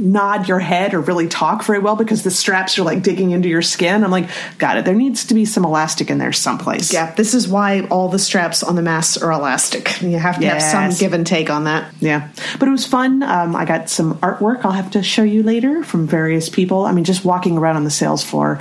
nod 0.00 0.48
your 0.48 0.58
head 0.58 0.94
or 0.94 1.00
really 1.00 1.28
talk 1.28 1.62
very 1.64 1.78
well 1.78 1.94
because 1.94 2.22
the 2.22 2.30
straps 2.30 2.78
are 2.78 2.82
like 2.82 3.02
digging 3.02 3.30
into 3.30 3.48
your 3.48 3.62
skin. 3.62 4.02
I'm 4.02 4.10
like, 4.10 4.28
got 4.58 4.78
it. 4.78 4.84
There 4.84 4.94
needs 4.94 5.26
to 5.26 5.34
be 5.34 5.44
some 5.44 5.64
elastic 5.64 6.10
in 6.10 6.18
there 6.18 6.32
someplace. 6.32 6.92
Yeah, 6.92 7.12
this 7.14 7.34
is 7.34 7.46
why 7.46 7.82
all 7.90 8.08
the 8.08 8.18
straps 8.18 8.62
on 8.62 8.76
the 8.76 8.82
masks 8.82 9.22
are 9.22 9.30
elastic. 9.30 10.00
You 10.00 10.18
have 10.18 10.36
to 10.36 10.42
yes. 10.42 10.72
have 10.72 10.92
some 10.92 10.98
give 10.98 11.12
and 11.12 11.26
take 11.26 11.50
on 11.50 11.64
that. 11.64 11.92
Yeah, 12.00 12.30
but 12.58 12.68
it 12.68 12.72
was 12.72 12.86
fun. 12.86 13.22
Um, 13.22 13.54
I 13.54 13.64
got 13.64 13.90
some 13.90 14.18
artwork 14.18 14.64
I'll 14.64 14.72
have 14.72 14.92
to 14.92 15.02
show 15.02 15.22
you 15.22 15.42
later 15.42 15.84
from 15.84 16.06
various 16.06 16.48
people. 16.48 16.86
I 16.86 16.92
mean, 16.92 17.04
just 17.04 17.24
walking 17.24 17.58
around 17.58 17.76
on 17.76 17.84
the 17.84 17.90
sales 17.90 18.24
floor, 18.24 18.60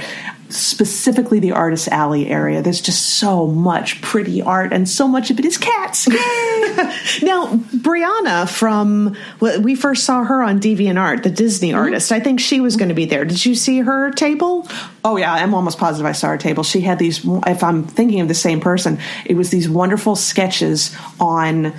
specifically 0.50 1.40
the 1.40 1.52
artist 1.52 1.88
alley 1.90 2.28
area. 2.28 2.62
There's 2.62 2.82
just 2.82 3.18
so 3.18 3.48
much 3.48 4.02
pretty 4.02 4.42
art 4.42 4.74
and 4.74 4.90
so 4.90 5.08
much 5.08 5.30
of 5.30 5.40
it. 5.40 5.46
Is 5.46 5.58
cats. 5.58 6.08
Now 7.22 7.48
brianna 7.48 8.50
from 8.50 9.16
well, 9.40 9.62
we 9.62 9.76
first 9.76 10.06
saw 10.06 10.24
her 10.24 10.42
on 10.42 10.60
deviantart 10.60 11.24
the 11.24 11.30
disney 11.30 11.70
mm-hmm. 11.70 11.80
artist. 11.80 12.12
I 12.12 12.20
think 12.20 12.40
she 12.40 12.62
was 12.62 12.78
going 12.78 12.90
to 12.90 12.96
be 12.96 13.06
there. 13.06 13.26
Did 13.26 13.46
you 13.46 13.56
see 13.56 13.80
her 13.80 14.12
table? 14.12 14.68
Oh 15.04 15.18
yeah. 15.18 15.34
I'm 15.34 15.54
almost 15.54 15.78
positive 15.78 16.06
i 16.06 16.14
saw 16.14 16.30
her 16.30 16.38
table. 16.38 16.64
She 16.64 16.82
had 16.82 17.00
these 17.00 17.26
if 17.48 17.64
i'm 17.64 17.84
thinking 17.84 18.22
of 18.22 18.28
the 18.28 18.34
same 18.34 18.60
person 18.60 19.00
it 19.26 19.36
was 19.36 19.50
these 19.50 19.70
wonderful 19.70 20.16
sketches 20.16 20.96
on 21.20 21.74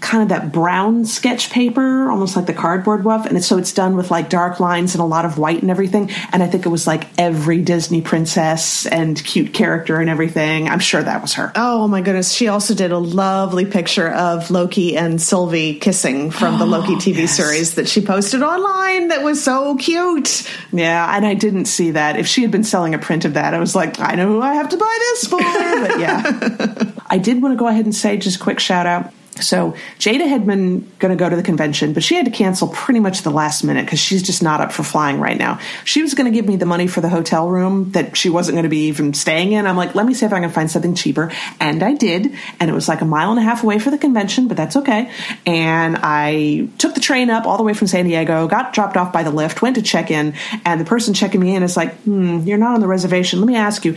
kind 0.00 0.22
of 0.22 0.28
that 0.28 0.52
brown 0.52 1.04
sketch 1.04 1.50
paper, 1.50 2.08
almost 2.08 2.36
like 2.36 2.46
the 2.46 2.54
cardboard 2.54 3.04
woof. 3.04 3.26
And 3.26 3.36
it's, 3.36 3.46
so 3.46 3.58
it's 3.58 3.72
done 3.72 3.96
with 3.96 4.10
like 4.10 4.28
dark 4.28 4.60
lines 4.60 4.94
and 4.94 5.02
a 5.02 5.06
lot 5.06 5.24
of 5.24 5.38
white 5.38 5.60
and 5.60 5.70
everything. 5.70 6.10
And 6.32 6.42
I 6.42 6.46
think 6.46 6.66
it 6.66 6.68
was 6.68 6.86
like 6.86 7.06
every 7.18 7.62
Disney 7.62 8.00
princess 8.00 8.86
and 8.86 9.22
cute 9.22 9.52
character 9.52 10.00
and 10.00 10.08
everything. 10.08 10.68
I'm 10.68 10.78
sure 10.78 11.02
that 11.02 11.20
was 11.20 11.34
her. 11.34 11.52
Oh 11.56 11.88
my 11.88 12.00
goodness. 12.00 12.32
She 12.32 12.48
also 12.48 12.74
did 12.74 12.92
a 12.92 12.98
lovely 12.98 13.66
picture 13.66 14.08
of 14.08 14.50
Loki 14.50 14.96
and 14.96 15.20
Sylvie 15.20 15.74
kissing 15.74 16.30
from 16.30 16.58
the 16.58 16.66
Loki 16.66 16.94
TV 16.94 17.18
yes. 17.18 17.36
series 17.36 17.74
that 17.74 17.88
she 17.88 18.00
posted 18.00 18.42
online. 18.42 19.08
That 19.08 19.22
was 19.22 19.42
so 19.42 19.76
cute. 19.76 20.48
Yeah. 20.72 21.16
And 21.16 21.26
I 21.26 21.34
didn't 21.34 21.66
see 21.66 21.92
that. 21.92 22.18
If 22.18 22.26
she 22.26 22.42
had 22.42 22.50
been 22.50 22.64
selling 22.64 22.94
a 22.94 22.98
print 22.98 23.24
of 23.24 23.34
that, 23.34 23.52
I 23.52 23.58
was 23.58 23.74
like, 23.74 23.98
I 23.98 24.14
know 24.14 24.28
who 24.28 24.40
I 24.40 24.54
have 24.54 24.68
to 24.68 24.76
buy 24.76 24.98
this 25.00 25.26
for. 25.26 25.38
But 25.38 26.00
yeah. 26.00 26.92
I 27.06 27.18
did 27.18 27.42
want 27.42 27.52
to 27.52 27.58
go 27.58 27.66
ahead 27.66 27.84
and 27.84 27.94
say 27.94 28.16
just 28.16 28.36
a 28.36 28.40
quick 28.40 28.60
shout 28.60 28.86
out 28.86 29.12
so 29.42 29.74
Jada 29.98 30.28
had 30.28 30.46
been 30.46 30.90
going 30.98 31.10
to 31.10 31.16
go 31.16 31.28
to 31.28 31.36
the 31.36 31.42
convention, 31.42 31.92
but 31.92 32.02
she 32.02 32.14
had 32.14 32.24
to 32.24 32.30
cancel 32.30 32.68
pretty 32.68 33.00
much 33.00 33.22
the 33.22 33.30
last 33.30 33.64
minute 33.64 33.84
because 33.84 33.98
she's 33.98 34.22
just 34.22 34.42
not 34.42 34.60
up 34.60 34.72
for 34.72 34.82
flying 34.82 35.20
right 35.20 35.38
now. 35.38 35.58
She 35.84 36.02
was 36.02 36.14
going 36.14 36.30
to 36.30 36.34
give 36.34 36.46
me 36.46 36.56
the 36.56 36.66
money 36.66 36.86
for 36.86 37.00
the 37.00 37.08
hotel 37.08 37.48
room 37.48 37.92
that 37.92 38.16
she 38.16 38.30
wasn't 38.30 38.56
going 38.56 38.64
to 38.64 38.68
be 38.68 38.86
even 38.86 39.14
staying 39.14 39.52
in. 39.52 39.66
I'm 39.66 39.76
like, 39.76 39.94
let 39.94 40.06
me 40.06 40.14
see 40.14 40.26
if 40.26 40.32
I 40.32 40.40
can 40.40 40.50
find 40.50 40.70
something 40.70 40.94
cheaper. 40.94 41.32
And 41.60 41.82
I 41.82 41.94
did. 41.94 42.34
And 42.60 42.70
it 42.70 42.74
was 42.74 42.88
like 42.88 43.00
a 43.00 43.04
mile 43.04 43.30
and 43.30 43.38
a 43.38 43.42
half 43.42 43.62
away 43.62 43.78
for 43.78 43.90
the 43.90 43.98
convention, 43.98 44.48
but 44.48 44.56
that's 44.56 44.76
okay. 44.76 45.10
And 45.46 45.96
I 46.02 46.68
took 46.78 46.94
the 46.94 47.00
train 47.00 47.30
up 47.30 47.46
all 47.46 47.56
the 47.56 47.62
way 47.62 47.74
from 47.74 47.86
San 47.86 48.04
Diego, 48.04 48.46
got 48.48 48.72
dropped 48.72 48.96
off 48.96 49.12
by 49.12 49.22
the 49.22 49.30
Lyft, 49.30 49.62
went 49.62 49.76
to 49.76 49.82
check 49.82 50.10
in, 50.10 50.34
and 50.64 50.80
the 50.80 50.84
person 50.84 51.14
checking 51.14 51.40
me 51.40 51.54
in 51.54 51.62
is 51.62 51.76
like, 51.76 51.94
hmm, 52.00 52.40
you're 52.40 52.58
not 52.58 52.74
on 52.74 52.80
the 52.80 52.86
reservation. 52.86 53.40
Let 53.40 53.46
me 53.46 53.56
ask 53.56 53.84
you, 53.84 53.96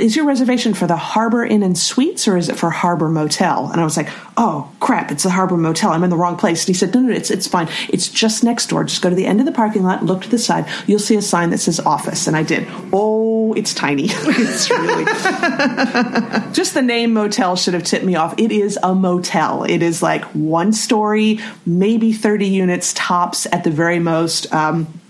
is 0.00 0.16
your 0.16 0.24
reservation 0.24 0.74
for 0.74 0.86
the 0.86 0.96
Harbor 0.96 1.44
Inn 1.44 1.62
and 1.62 1.78
Suites 1.78 2.26
or 2.26 2.36
is 2.36 2.48
it 2.48 2.56
for 2.56 2.70
Harbor 2.70 3.08
Motel? 3.08 3.70
And 3.70 3.80
I 3.80 3.84
was 3.84 3.96
like, 3.96 4.08
oh 4.36 4.70
crap, 4.80 5.10
it's 5.10 5.22
the 5.22 5.30
Harbor 5.30 5.56
Motel. 5.56 5.92
I'm 5.92 6.02
in 6.04 6.10
the 6.10 6.16
wrong 6.16 6.36
place. 6.36 6.62
And 6.62 6.68
he 6.68 6.74
said, 6.74 6.94
no, 6.94 7.00
no, 7.00 7.12
it's, 7.12 7.30
it's 7.30 7.46
fine. 7.46 7.68
It's 7.88 8.08
just 8.08 8.42
next 8.42 8.68
door. 8.68 8.84
Just 8.84 9.02
go 9.02 9.10
to 9.10 9.14
the 9.14 9.26
end 9.26 9.40
of 9.40 9.46
the 9.46 9.52
parking 9.52 9.84
lot, 9.84 10.04
look 10.04 10.22
to 10.22 10.28
the 10.28 10.38
side. 10.38 10.66
You'll 10.86 10.98
see 10.98 11.16
a 11.16 11.22
sign 11.22 11.50
that 11.50 11.58
says 11.58 11.78
office. 11.80 12.26
And 12.26 12.36
I 12.36 12.42
did. 12.42 12.66
Oh, 12.92 13.52
it's 13.54 13.74
tiny. 13.74 14.06
it's 14.08 14.70
really, 14.70 15.04
just 16.52 16.74
the 16.74 16.82
name 16.82 17.12
motel 17.12 17.56
should 17.56 17.74
have 17.74 17.84
tipped 17.84 18.04
me 18.04 18.16
off. 18.16 18.34
It 18.38 18.50
is 18.50 18.78
a 18.82 18.94
motel. 18.94 19.64
It 19.64 19.82
is 19.82 20.02
like 20.02 20.24
one 20.34 20.72
story, 20.72 21.38
maybe 21.64 22.12
30 22.12 22.46
units 22.46 22.92
tops 22.94 23.46
at 23.52 23.64
the 23.64 23.70
very 23.70 23.98
most. 23.98 24.52
Um, 24.52 25.01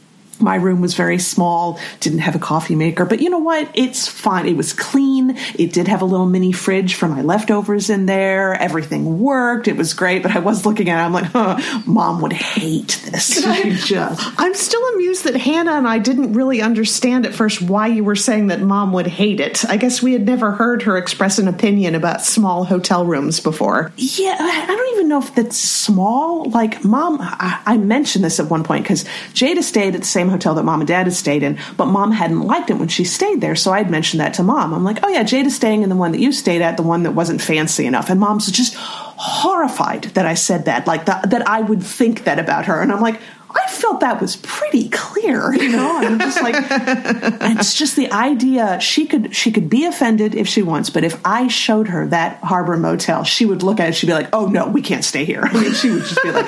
My 0.43 0.57
room 0.57 0.81
was 0.81 0.95
very 0.95 1.19
small, 1.19 1.79
didn't 2.01 2.21
have 2.21 2.35
a 2.35 2.41
coffee 2.41 2.75
maker, 2.75 3.05
but 3.05 3.21
you 3.21 3.31
know 3.31 3.39
what? 3.39 3.71
It's 3.75 4.09
fine. 4.09 4.47
It 4.47 4.57
was 4.57 4.73
clean. 4.73 5.37
It 5.55 5.73
did 5.73 5.89
have 5.89 6.03
a 6.03 6.05
little 6.05 6.27
mini 6.27 6.53
fridge 6.53 6.95
for 6.95 7.09
my 7.09 7.23
leftovers 7.23 7.91
in 7.91 8.07
there. 8.07 8.55
Everything 8.55 9.21
worked. 9.21 9.69
It 9.69 9.77
was 9.77 9.95
great, 9.95 10.23
but 10.23 10.35
I 10.35 10.41
was 10.41 10.67
looking 10.67 10.89
at 10.89 11.01
it. 11.01 11.05
I'm 11.05 11.13
like, 11.13 11.27
huh, 11.27 11.83
mom 11.87 12.21
would 12.23 12.33
hate 12.33 13.01
this. 13.11 13.43
just. 13.87 14.33
I'm 14.39 14.55
still 14.55 14.85
amused 14.95 15.25
that 15.25 15.37
Hannah 15.37 15.73
and 15.73 15.87
I 15.87 15.99
didn't 15.99 16.33
really 16.33 16.61
understand 16.61 17.27
at 17.27 17.35
first 17.35 17.63
why 17.63 17.87
you 17.89 18.05
were 18.05 18.17
saying 18.17 18.49
that 18.49 18.61
mom 18.61 18.93
would 18.93 19.07
hate 19.07 19.41
it. 19.41 19.65
I 19.69 19.77
guess 19.77 20.03
we 20.03 20.13
had 20.13 20.27
never 20.27 20.53
heard 20.53 20.83
her 20.83 20.97
express 20.97 21.39
an 21.39 21.49
opinion 21.49 21.95
about 21.95 22.23
small 22.23 22.65
hotel 22.65 23.05
rooms 23.05 23.41
before. 23.41 23.93
Yeah, 23.97 24.37
I 24.39 24.67
don't 24.67 24.95
even 24.95 25.09
know 25.09 25.19
if 25.19 25.35
that's 25.35 25.57
small. 25.57 26.49
Like, 26.51 26.85
mom, 26.85 27.19
I, 27.21 27.61
I 27.65 27.77
mentioned 27.77 28.25
this 28.25 28.41
at 28.41 28.47
one 28.47 28.65
point 28.65 28.85
because 28.85 29.05
Jada 29.35 29.63
stayed 29.63 29.95
at 29.95 30.01
the 30.01 30.07
same 30.07 30.29
hotel 30.33 30.55
that 30.55 30.65
mom 30.65 30.81
and 30.81 30.89
dad 30.89 31.07
had 31.07 31.13
stayed 31.15 31.43
in, 31.43 31.59
but 31.77 31.87
mom 31.87 32.11
hadn't 32.11 32.43
liked 32.43 32.71
it 32.71 32.79
when 32.79 32.89
she 32.89 33.05
stayed 33.05 33.41
there. 33.41 33.55
So 33.55 33.73
I'd 33.73 33.91
mentioned 33.91 34.21
that 34.21 34.35
to 34.35 34.43
mom. 34.43 34.75
I'm 34.75 34.85
like, 34.85 34.99
oh 35.03 35.09
yeah, 35.09 35.23
Jade 35.23 35.47
is 35.47 35.55
staying 35.55 35.83
in 35.83 35.89
the 35.89 35.97
one 35.97 36.13
that 36.13 36.21
you 36.21 36.33
stayed 36.33 36.63
at, 36.63 36.77
the 36.77 36.83
one 36.83 37.05
that 37.05 37.13
wasn't 37.13 37.41
fancy 37.41 37.87
enough. 37.87 38.11
And 38.11 38.19
mom's 38.19 38.51
just 38.51 38.75
horrified 38.77 40.05
that 40.15 40.27
I 40.27 40.35
said 40.35 40.65
that, 40.65 40.87
like 40.87 41.07
that, 41.07 41.31
that 41.31 41.49
I 41.49 41.61
would 41.61 41.83
think 41.83 42.25
that 42.25 42.39
about 42.39 42.67
her. 42.67 42.81
And 42.81 42.91
I'm 42.91 43.01
like, 43.01 43.21
I 43.55 43.71
felt 43.71 44.01
that 44.01 44.21
was 44.21 44.37
pretty 44.37 44.89
clear, 44.89 45.55
you 45.55 45.71
know. 45.71 45.99
I'm 45.99 46.19
just 46.19 46.43
like, 46.43 46.55
it's 47.59 47.75
just 47.75 47.97
the 47.97 48.11
idea 48.13 48.81
she 48.81 49.07
could 49.07 49.35
she 49.35 49.53
could 49.53 49.69
be 49.69 49.85
offended 49.85 50.35
if 50.35 50.49
she 50.49 50.63
wants, 50.63 50.91
but 50.91 51.05
if 51.05 51.21
I 51.25 51.49
showed 51.49 51.89
her 51.89 52.07
that 52.09 52.39
Harbor 52.39 52.77
Motel, 52.77 53.25
she 53.25 53.45
would 53.45 53.63
look 53.63 53.81
at 53.81 53.91
it. 53.91 53.95
She'd 53.95 54.07
be 54.07 54.15
like, 54.15 54.29
"Oh 54.33 54.47
no, 54.47 54.69
we 54.69 54.83
can't 54.83 55.05
stay 55.05 55.25
here." 55.25 55.43
I 55.45 55.53
mean, 55.53 55.75
she 55.75 55.91
would 55.91 56.05
just 56.05 56.23
be 56.23 56.31
like, 56.31 56.47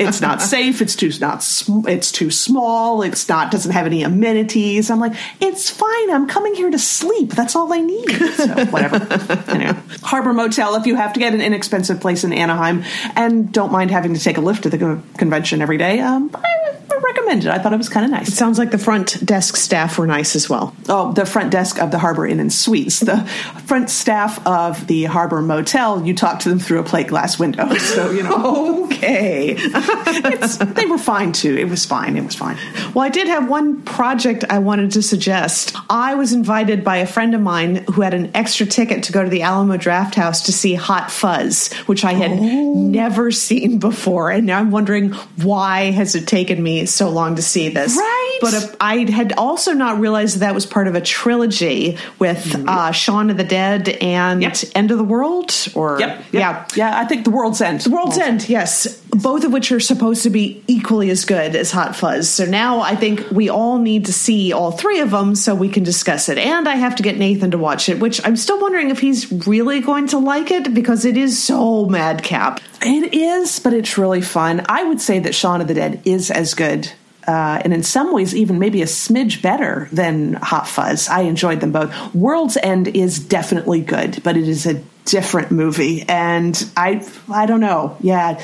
"It's 0.00 0.20
not 0.20 0.42
safe. 0.42 0.80
It's 0.80 0.96
too 0.96 1.10
not 1.20 1.44
it's 1.88 2.12
too 2.12 2.30
small. 2.30 3.02
It's 3.02 3.28
not 3.28 3.50
doesn't 3.50 3.72
have 3.72 3.86
any 3.86 4.02
amenities." 4.02 4.90
I'm 4.90 5.00
like, 5.00 5.14
"It's 5.40 5.70
fine. 5.70 6.10
I'm 6.10 6.26
coming 6.26 6.54
here 6.54 6.70
to 6.70 6.78
sleep. 6.78 7.30
That's 7.30 7.54
all 7.54 7.72
I 7.72 7.80
need." 7.80 8.10
So 8.10 8.66
whatever. 8.66 8.96
anyway, 9.48 9.78
Harbor 10.02 10.32
Motel. 10.32 10.74
If 10.76 10.86
you 10.86 10.96
have 10.96 11.12
to 11.12 11.20
get 11.20 11.34
an 11.34 11.40
inexpensive 11.40 12.00
place 12.00 12.24
in 12.24 12.32
Anaheim 12.32 12.84
and 13.16 13.52
don't 13.52 13.72
mind 13.72 13.90
having 13.90 14.14
to 14.14 14.20
take 14.20 14.38
a 14.38 14.40
Lyft 14.40 14.62
to 14.62 14.70
the 14.70 15.00
convention 15.16 15.62
every 15.62 15.78
day. 15.78 16.00
Um, 16.00 16.30
I, 16.44 16.89
I 17.00 17.02
recommend 17.02 17.44
it. 17.44 17.50
I 17.50 17.58
thought 17.58 17.72
it 17.72 17.78
was 17.78 17.88
kind 17.88 18.04
of 18.04 18.10
nice. 18.10 18.28
It 18.28 18.34
sounds 18.34 18.58
like 18.58 18.70
the 18.70 18.78
front 18.78 19.24
desk 19.24 19.56
staff 19.56 19.98
were 19.98 20.06
nice 20.06 20.36
as 20.36 20.50
well. 20.50 20.74
Oh, 20.88 21.12
the 21.12 21.24
front 21.24 21.50
desk 21.50 21.80
of 21.80 21.90
the 21.90 21.98
Harbor 21.98 22.26
Inn 22.26 22.40
and 22.40 22.52
Suites. 22.52 23.00
The 23.00 23.24
front 23.64 23.88
staff 23.88 24.46
of 24.46 24.86
the 24.86 25.04
Harbor 25.04 25.40
Motel, 25.40 26.04
you 26.04 26.14
talk 26.14 26.40
to 26.40 26.50
them 26.50 26.58
through 26.58 26.80
a 26.80 26.82
plate 26.82 27.08
glass 27.08 27.38
window. 27.38 27.68
So, 27.90 28.10
you 28.10 28.22
know. 28.22 28.84
okay. 28.84 29.54
they 30.74 30.86
were 30.86 30.98
fine 30.98 31.32
too. 31.32 31.56
It 31.56 31.68
was 31.68 31.84
fine. 31.84 32.16
It 32.16 32.24
was 32.24 32.36
fine. 32.36 32.56
Well, 32.94 33.04
I 33.04 33.08
did 33.08 33.26
have 33.26 33.48
one 33.48 33.82
project 33.82 34.44
I 34.48 34.58
wanted 34.58 34.92
to 34.92 35.02
suggest. 35.02 35.74
I 35.88 36.14
was 36.14 36.32
invited 36.32 36.84
by 36.84 36.98
a 36.98 37.06
friend 37.06 37.34
of 37.34 37.40
mine 37.40 37.84
who 37.92 38.02
had 38.02 38.14
an 38.14 38.30
extra 38.34 38.66
ticket 38.66 39.04
to 39.04 39.12
go 39.12 39.24
to 39.24 39.30
the 39.30 39.42
Alamo 39.42 39.76
Drafthouse 39.76 40.44
to 40.44 40.52
see 40.52 40.74
Hot 40.74 41.10
Fuzz, 41.10 41.72
which 41.86 42.04
I 42.04 42.12
had 42.12 42.32
oh. 42.32 42.74
never 42.74 43.32
seen 43.32 43.78
before. 43.78 44.30
And 44.30 44.46
now 44.46 44.60
I'm 44.60 44.70
wondering 44.70 45.10
why 45.42 45.90
has 45.90 46.14
it 46.14 46.28
taken 46.28 46.62
me 46.62 46.86
so 46.92 47.08
long 47.08 47.36
to 47.36 47.42
see 47.42 47.68
this? 47.68 47.96
Right. 47.96 48.38
But 48.40 48.76
I 48.80 49.10
had 49.10 49.32
also 49.34 49.72
not 49.72 50.00
realized 50.00 50.36
that, 50.36 50.40
that 50.40 50.54
was 50.54 50.66
part 50.66 50.88
of 50.88 50.94
a 50.94 51.00
trilogy 51.00 51.96
with 52.18 52.44
mm-hmm. 52.44 52.68
uh, 52.68 52.92
Shaun 52.92 53.30
of 53.30 53.36
the 53.36 53.44
Dead 53.44 53.88
and 53.88 54.42
yep. 54.42 54.56
End 54.74 54.90
of 54.90 54.98
the 54.98 55.04
World. 55.04 55.54
Or 55.74 55.98
yep. 56.00 56.18
Yep. 56.18 56.32
yeah, 56.32 56.66
yeah. 56.74 56.98
I 56.98 57.04
think 57.04 57.24
The 57.24 57.30
World's 57.30 57.60
End. 57.60 57.80
The 57.80 57.90
World's 57.90 58.18
End. 58.18 58.48
Yes, 58.48 59.00
both 59.10 59.44
of 59.44 59.52
which 59.52 59.70
are 59.72 59.80
supposed 59.80 60.22
to 60.24 60.30
be 60.30 60.62
equally 60.66 61.10
as 61.10 61.24
good 61.24 61.54
as 61.54 61.70
Hot 61.70 61.94
Fuzz. 61.94 62.28
So 62.28 62.44
now 62.44 62.80
I 62.80 62.96
think 62.96 63.30
we 63.30 63.48
all 63.48 63.78
need 63.78 64.06
to 64.06 64.12
see 64.12 64.52
all 64.52 64.72
three 64.72 65.00
of 65.00 65.10
them 65.10 65.34
so 65.34 65.54
we 65.54 65.68
can 65.68 65.84
discuss 65.84 66.28
it. 66.28 66.38
And 66.38 66.68
I 66.68 66.76
have 66.76 66.96
to 66.96 67.02
get 67.02 67.18
Nathan 67.18 67.50
to 67.52 67.58
watch 67.58 67.88
it, 67.88 68.00
which 68.00 68.24
I'm 68.26 68.36
still 68.36 68.60
wondering 68.60 68.90
if 68.90 68.98
he's 68.98 69.30
really 69.46 69.80
going 69.80 70.08
to 70.08 70.18
like 70.18 70.50
it 70.50 70.74
because 70.74 71.04
it 71.04 71.16
is 71.16 71.40
so 71.40 71.86
madcap. 71.86 72.60
It 72.82 73.14
is, 73.14 73.58
but 73.60 73.72
it's 73.74 73.98
really 73.98 74.22
fun. 74.22 74.64
I 74.68 74.84
would 74.84 75.00
say 75.00 75.18
that 75.20 75.34
Shaun 75.34 75.60
of 75.60 75.68
the 75.68 75.74
Dead 75.74 76.00
is 76.04 76.30
as 76.30 76.54
good 76.54 76.90
uh, 77.26 77.60
and 77.62 77.72
in 77.72 77.82
some 77.82 78.12
ways 78.12 78.34
even 78.34 78.58
maybe 78.58 78.82
a 78.82 78.86
smidge 78.86 79.42
better 79.42 79.88
than 79.92 80.34
Hot 80.34 80.66
Fuzz. 80.66 81.08
I 81.08 81.20
enjoyed 81.22 81.60
them 81.60 81.72
both. 81.72 81.92
World's 82.14 82.56
End 82.56 82.88
is 82.88 83.18
definitely 83.18 83.80
good, 83.80 84.20
but 84.22 84.36
it 84.36 84.48
is 84.48 84.66
a 84.66 84.82
different 85.04 85.50
movie, 85.50 86.02
and 86.08 86.70
I 86.76 87.06
I 87.30 87.46
don't 87.46 87.60
know. 87.60 87.96
Yeah, 88.00 88.42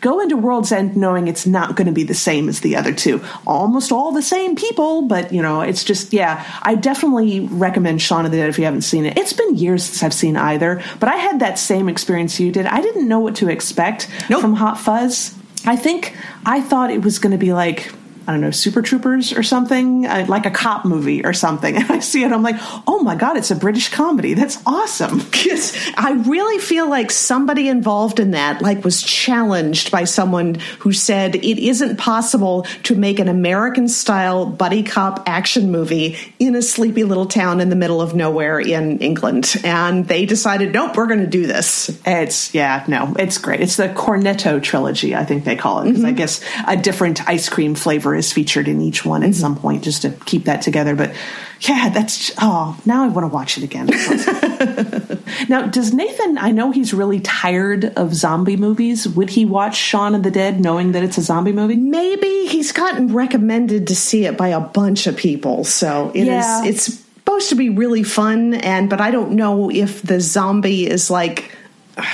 go 0.00 0.20
into 0.20 0.36
World's 0.36 0.72
End 0.72 0.96
knowing 0.96 1.28
it's 1.28 1.46
not 1.46 1.76
going 1.76 1.86
to 1.86 1.92
be 1.92 2.04
the 2.04 2.14
same 2.14 2.48
as 2.48 2.60
the 2.60 2.76
other 2.76 2.92
two. 2.92 3.22
Almost 3.46 3.92
all 3.92 4.12
the 4.12 4.22
same 4.22 4.56
people, 4.56 5.02
but 5.02 5.32
you 5.32 5.42
know, 5.42 5.60
it's 5.60 5.84
just 5.84 6.12
yeah. 6.12 6.44
I 6.62 6.74
definitely 6.74 7.40
recommend 7.40 8.02
Shaun 8.02 8.24
of 8.24 8.30
the 8.30 8.38
Dead 8.38 8.48
if 8.48 8.58
you 8.58 8.64
haven't 8.64 8.82
seen 8.82 9.06
it. 9.06 9.18
It's 9.18 9.32
been 9.32 9.56
years 9.56 9.84
since 9.84 10.02
I've 10.02 10.14
seen 10.14 10.36
either, 10.36 10.82
but 11.00 11.08
I 11.08 11.16
had 11.16 11.40
that 11.40 11.58
same 11.58 11.88
experience 11.88 12.38
you 12.38 12.52
did. 12.52 12.66
I 12.66 12.80
didn't 12.80 13.08
know 13.08 13.20
what 13.20 13.36
to 13.36 13.48
expect 13.48 14.08
nope. 14.28 14.40
from 14.40 14.54
Hot 14.54 14.78
Fuzz. 14.78 15.34
I 15.66 15.76
think 15.76 16.16
I 16.44 16.60
thought 16.60 16.90
it 16.90 17.02
was 17.02 17.18
going 17.18 17.32
to 17.32 17.38
be 17.38 17.52
like 17.52 17.90
I 18.26 18.32
don't 18.32 18.40
know, 18.40 18.50
Super 18.50 18.82
Troopers 18.82 19.32
or 19.32 19.42
something, 19.42 20.06
uh, 20.06 20.26
like 20.28 20.46
a 20.46 20.50
cop 20.50 20.84
movie 20.84 21.24
or 21.24 21.32
something. 21.32 21.74
And 21.84 21.90
I 21.90 21.98
see 21.98 22.22
it, 22.22 22.32
I'm 22.32 22.42
like, 22.42 22.56
oh 22.86 23.00
my 23.02 23.14
God, 23.14 23.36
it's 23.36 23.50
a 23.50 23.56
British 23.56 23.90
comedy. 23.90 24.34
That's 24.34 24.62
awesome. 24.64 25.20
I 25.96 26.22
really 26.26 26.58
feel 26.60 26.88
like 26.88 27.10
somebody 27.10 27.68
involved 27.68 28.20
in 28.20 28.30
that, 28.30 28.62
like, 28.62 28.84
was 28.84 29.02
challenged 29.02 29.90
by 29.90 30.04
someone 30.04 30.54
who 30.78 30.92
said 30.92 31.34
it 31.34 31.58
isn't 31.58 31.96
possible 31.96 32.62
to 32.84 32.94
make 32.94 33.18
an 33.18 33.28
American 33.28 33.88
style 33.88 34.46
buddy 34.46 34.82
cop 34.82 35.28
action 35.28 35.72
movie 35.72 36.16
in 36.38 36.54
a 36.54 36.62
sleepy 36.62 37.04
little 37.04 37.26
town 37.26 37.60
in 37.60 37.70
the 37.70 37.76
middle 37.76 38.00
of 38.00 38.14
nowhere 38.14 38.60
in 38.60 39.00
England. 39.00 39.56
And 39.64 40.06
they 40.06 40.24
decided, 40.24 40.72
nope, 40.72 40.96
we're 40.96 41.06
going 41.06 41.20
to 41.20 41.26
do 41.26 41.46
this. 41.46 42.00
It's, 42.06 42.54
yeah, 42.54 42.84
no, 42.88 43.14
it's 43.18 43.38
great. 43.38 43.60
It's 43.60 43.76
the 43.76 43.88
Cornetto 43.88 44.62
trilogy, 44.62 45.14
I 45.14 45.24
think 45.24 45.44
they 45.44 45.56
call 45.56 45.80
it, 45.80 45.84
because 45.84 45.98
mm-hmm. 45.98 46.06
I 46.06 46.12
guess 46.12 46.40
a 46.66 46.76
different 46.76 47.28
ice 47.28 47.48
cream 47.48 47.74
flavor 47.74 48.13
is 48.14 48.32
featured 48.32 48.68
in 48.68 48.80
each 48.80 49.04
one 49.04 49.22
at 49.22 49.30
mm-hmm. 49.30 49.40
some 49.40 49.56
point 49.56 49.84
just 49.84 50.02
to 50.02 50.10
keep 50.10 50.44
that 50.44 50.62
together. 50.62 50.94
But 50.94 51.14
yeah, 51.60 51.88
that's 51.88 52.32
oh, 52.40 52.78
now 52.84 53.04
I 53.04 53.08
want 53.08 53.24
to 53.24 53.34
watch 53.34 53.56
it 53.58 53.64
again. 53.64 53.86
now, 55.48 55.66
does 55.66 55.94
Nathan? 55.94 56.36
I 56.36 56.50
know 56.50 56.70
he's 56.70 56.92
really 56.92 57.20
tired 57.20 57.86
of 57.96 58.14
zombie 58.14 58.56
movies. 58.56 59.08
Would 59.08 59.30
he 59.30 59.44
watch 59.44 59.76
Shaun 59.76 60.14
of 60.14 60.22
the 60.22 60.30
Dead 60.30 60.60
knowing 60.60 60.92
that 60.92 61.02
it's 61.02 61.16
a 61.16 61.22
zombie 61.22 61.52
movie? 61.52 61.76
Maybe 61.76 62.46
he's 62.46 62.72
gotten 62.72 63.14
recommended 63.14 63.88
to 63.88 63.96
see 63.96 64.26
it 64.26 64.36
by 64.36 64.48
a 64.48 64.60
bunch 64.60 65.06
of 65.06 65.16
people, 65.16 65.64
so 65.64 66.10
it 66.14 66.26
yeah. 66.26 66.64
is, 66.64 66.68
It's 66.68 66.98
supposed 66.98 67.48
to 67.50 67.54
be 67.54 67.70
really 67.70 68.02
fun, 68.02 68.54
and 68.54 68.90
but 68.90 69.00
I 69.00 69.10
don't 69.10 69.32
know 69.32 69.70
if 69.70 70.02
the 70.02 70.20
zombie 70.20 70.86
is 70.86 71.10
like. 71.10 71.56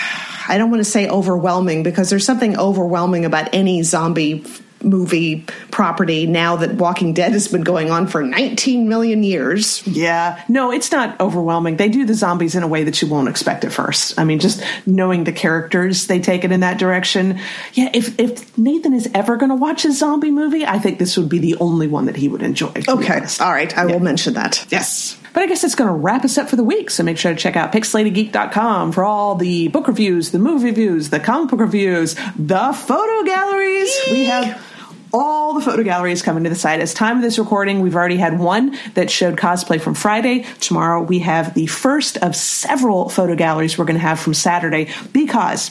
I 0.48 0.58
don't 0.58 0.70
want 0.70 0.80
to 0.80 0.90
say 0.90 1.08
overwhelming 1.08 1.84
because 1.84 2.10
there's 2.10 2.24
something 2.24 2.58
overwhelming 2.58 3.24
about 3.24 3.50
any 3.52 3.84
zombie 3.84 4.44
movie 4.82 5.44
property 5.70 6.26
now 6.26 6.56
that 6.56 6.74
Walking 6.74 7.12
Dead 7.12 7.32
has 7.32 7.48
been 7.48 7.62
going 7.62 7.90
on 7.90 8.06
for 8.06 8.22
19 8.22 8.88
million 8.88 9.22
years. 9.22 9.86
Yeah. 9.86 10.42
No, 10.48 10.72
it's 10.72 10.90
not 10.90 11.20
overwhelming. 11.20 11.76
They 11.76 11.88
do 11.88 12.04
the 12.04 12.14
zombies 12.14 12.54
in 12.54 12.62
a 12.62 12.68
way 12.68 12.84
that 12.84 13.00
you 13.02 13.08
won't 13.08 13.28
expect 13.28 13.64
at 13.64 13.72
first. 13.72 14.18
I 14.18 14.24
mean, 14.24 14.38
just 14.38 14.62
knowing 14.86 15.24
the 15.24 15.32
characters, 15.32 16.06
they 16.06 16.20
take 16.20 16.44
it 16.44 16.52
in 16.52 16.60
that 16.60 16.78
direction. 16.78 17.38
Yeah, 17.74 17.90
if, 17.92 18.18
if 18.18 18.56
Nathan 18.56 18.94
is 18.94 19.08
ever 19.14 19.36
going 19.36 19.50
to 19.50 19.56
watch 19.56 19.84
a 19.84 19.92
zombie 19.92 20.30
movie, 20.30 20.64
I 20.64 20.78
think 20.78 20.98
this 20.98 21.16
would 21.16 21.28
be 21.28 21.38
the 21.38 21.56
only 21.56 21.86
one 21.86 22.06
that 22.06 22.16
he 22.16 22.28
would 22.28 22.42
enjoy. 22.42 22.72
Okay. 22.88 23.20
All 23.40 23.52
right. 23.52 23.76
I 23.76 23.86
yeah. 23.86 23.92
will 23.92 24.00
mention 24.00 24.34
that. 24.34 24.66
Yes. 24.70 25.16
But 25.32 25.44
I 25.44 25.46
guess 25.46 25.62
it's 25.62 25.74
going 25.74 25.88
to 25.88 25.94
wrap 25.94 26.24
us 26.24 26.38
up 26.38 26.48
for 26.48 26.56
the 26.56 26.64
week. 26.64 26.90
So 26.90 27.04
make 27.04 27.18
sure 27.18 27.32
to 27.32 27.38
check 27.38 27.56
out 27.56 27.72
pixelatedgeek.com 27.72 28.92
for 28.92 29.04
all 29.04 29.36
the 29.36 29.68
book 29.68 29.86
reviews, 29.86 30.32
the 30.32 30.38
movie 30.38 30.66
reviews, 30.66 31.10
the 31.10 31.20
comic 31.20 31.50
book 31.50 31.60
reviews, 31.60 32.16
the 32.36 32.72
photo 32.72 33.24
galleries. 33.24 33.96
Eek. 34.06 34.12
We 34.12 34.24
have 34.24 34.69
all 35.12 35.54
the 35.54 35.60
photo 35.60 35.82
galleries 35.82 36.22
coming 36.22 36.44
to 36.44 36.50
the 36.50 36.56
site. 36.56 36.80
As 36.80 36.94
time 36.94 37.16
of 37.16 37.22
this 37.22 37.38
recording, 37.38 37.80
we've 37.80 37.96
already 37.96 38.16
had 38.16 38.38
one 38.38 38.76
that 38.94 39.10
showed 39.10 39.36
cosplay 39.36 39.80
from 39.80 39.94
Friday. 39.94 40.44
Tomorrow 40.60 41.02
we 41.02 41.20
have 41.20 41.54
the 41.54 41.66
first 41.66 42.16
of 42.18 42.36
several 42.36 43.08
photo 43.08 43.34
galleries 43.34 43.78
we're 43.78 43.84
going 43.84 43.98
to 43.98 44.00
have 44.00 44.20
from 44.20 44.34
Saturday 44.34 44.88
because 45.12 45.70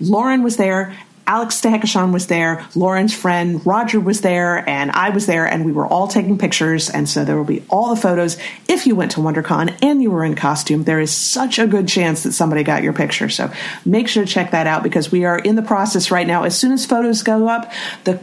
Lauren 0.00 0.42
was 0.42 0.56
there 0.56 0.96
Alex 1.30 1.60
Stehekashan 1.60 2.12
was 2.12 2.26
there, 2.26 2.66
Lauren's 2.74 3.14
friend 3.14 3.64
Roger 3.64 4.00
was 4.00 4.20
there, 4.20 4.68
and 4.68 4.90
I 4.90 5.10
was 5.10 5.26
there, 5.26 5.46
and 5.46 5.64
we 5.64 5.70
were 5.70 5.86
all 5.86 6.08
taking 6.08 6.36
pictures. 6.36 6.90
And 6.90 7.08
so 7.08 7.24
there 7.24 7.36
will 7.36 7.44
be 7.44 7.62
all 7.70 7.94
the 7.94 8.00
photos. 8.00 8.36
If 8.66 8.84
you 8.84 8.96
went 8.96 9.12
to 9.12 9.20
WonderCon 9.20 9.78
and 9.80 10.02
you 10.02 10.10
were 10.10 10.24
in 10.24 10.34
costume, 10.34 10.82
there 10.82 10.98
is 10.98 11.12
such 11.12 11.60
a 11.60 11.68
good 11.68 11.86
chance 11.86 12.24
that 12.24 12.32
somebody 12.32 12.64
got 12.64 12.82
your 12.82 12.92
picture. 12.92 13.28
So 13.28 13.48
make 13.84 14.08
sure 14.08 14.24
to 14.24 14.28
check 14.28 14.50
that 14.50 14.66
out 14.66 14.82
because 14.82 15.12
we 15.12 15.24
are 15.24 15.38
in 15.38 15.54
the 15.54 15.62
process 15.62 16.10
right 16.10 16.26
now. 16.26 16.42
As 16.42 16.58
soon 16.58 16.72
as 16.72 16.84
photos 16.84 17.22
go 17.22 17.46
up, 17.46 17.70
the 18.02 18.14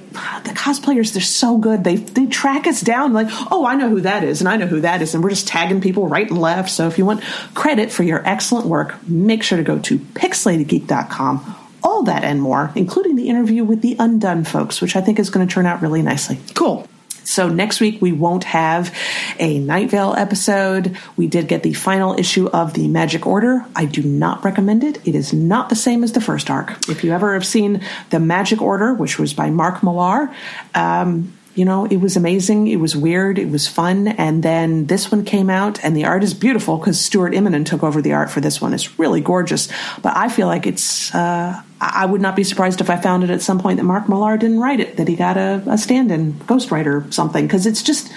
the 0.44 0.54
cosplayers 0.54 1.14
they're 1.14 1.22
so 1.22 1.58
good. 1.58 1.86
They 1.86 1.96
they 1.96 2.26
track 2.26 2.68
us 2.68 2.82
down 2.82 3.14
like, 3.14 3.28
oh, 3.50 3.66
I 3.66 3.76
know 3.76 3.88
who 3.88 4.02
that 4.02 4.26
is, 4.26 4.42
and 4.42 4.50
I 4.50 4.58
know 4.58 4.68
who 4.68 4.82
that 4.82 5.02
is, 5.02 5.16
and 5.16 5.24
we're 5.24 5.30
just 5.30 5.48
tagging 5.48 5.80
people 5.80 6.10
right 6.10 6.30
and 6.30 6.42
left. 6.42 6.72
So 6.72 6.88
if 6.88 6.98
you 6.98 7.06
want 7.06 7.24
credit 7.54 7.90
for 7.90 8.04
your 8.04 8.22
excellent 8.28 8.68
work, 8.68 9.02
make 9.08 9.44
sure 9.44 9.58
to 9.58 9.64
go 9.64 9.80
to 9.80 9.98
pixelatedgeek.com 9.98 11.67
all 11.88 12.04
that 12.04 12.26
and 12.26 12.42
more, 12.42 12.72
including 12.76 13.16
the 13.16 13.30
interview 13.30 13.64
with 13.64 13.82
the 13.82 13.96
Undone 13.98 14.44
folks, 14.44 14.82
which 14.82 14.98
I 14.98 15.02
think 15.02 15.20
is 15.20 15.30
going 15.30 15.48
to 15.48 15.52
turn 15.52 15.66
out 15.66 15.82
really 15.82 16.02
nicely. 16.02 16.38
Cool. 16.54 16.86
So 17.24 17.50
next 17.50 17.80
week 17.80 18.02
we 18.02 18.12
won't 18.12 18.46
have 18.46 18.94
a 19.40 19.60
Night 19.60 19.90
Vale 19.90 20.14
episode. 20.18 20.98
We 21.16 21.28
did 21.28 21.48
get 21.48 21.64
the 21.64 21.74
final 21.74 22.18
issue 22.18 22.48
of 22.48 22.74
the 22.74 22.88
Magic 22.88 23.26
Order. 23.26 23.66
I 23.76 23.86
do 23.86 24.02
not 24.02 24.44
recommend 24.44 24.84
it. 24.84 25.06
It 25.08 25.16
is 25.16 25.34
not 25.34 25.70
the 25.70 25.76
same 25.76 26.04
as 26.04 26.12
the 26.12 26.22
first 26.22 26.50
arc. 26.50 26.90
If 26.90 27.04
you 27.04 27.12
ever 27.12 27.34
have 27.34 27.46
seen 27.46 27.82
the 28.10 28.20
Magic 28.20 28.62
Order, 28.62 28.94
which 28.94 29.20
was 29.20 29.34
by 29.34 29.50
Mark 29.50 29.84
Millar, 29.84 30.34
um, 30.74 31.37
you 31.58 31.66
know, 31.66 31.86
it 31.86 31.98
was 31.98 32.16
amazing. 32.16 32.68
It 32.68 32.76
was 32.76 32.96
weird. 32.96 33.40
It 33.40 33.50
was 33.50 33.68
fun. 33.68 34.10
And 34.10 34.44
then 34.44 34.86
this 34.86 35.12
one 35.12 35.26
came 35.26 35.50
out, 35.50 35.84
and 35.84 35.98
the 35.98 36.06
art 36.06 36.24
is 36.24 36.36
beautiful 36.36 36.78
because 36.78 37.04
Stuart 37.04 37.34
Immonen 37.34 37.66
took 37.66 37.82
over 37.82 38.00
the 38.00 38.14
art 38.14 38.30
for 38.30 38.42
this 38.42 38.62
one. 38.62 38.76
It's 38.76 39.00
really 39.00 39.22
gorgeous. 39.22 39.68
But 40.04 40.16
I 40.16 40.30
feel 40.30 40.46
like 40.46 40.68
it's, 40.68 41.14
uh, 41.16 41.60
I 41.82 42.06
would 42.06 42.22
not 42.22 42.36
be 42.36 42.44
surprised 42.44 42.80
if 42.80 42.92
I 42.92 42.98
found 42.98 43.24
it 43.24 43.32
at 43.32 43.42
some 43.42 43.60
point 43.60 43.78
that 43.78 43.86
Mark 43.86 44.08
Millar 44.08 44.38
didn't 44.38 44.60
write 44.60 44.80
it, 44.80 44.98
that 44.98 45.08
he 45.08 45.16
got 45.16 45.36
a, 45.36 45.64
a 45.66 45.80
stand 45.80 46.12
in 46.12 46.34
ghostwriter 46.34 47.08
or 47.08 47.12
something, 47.12 47.48
because 47.48 47.66
it's 47.66 47.82
just 47.82 48.12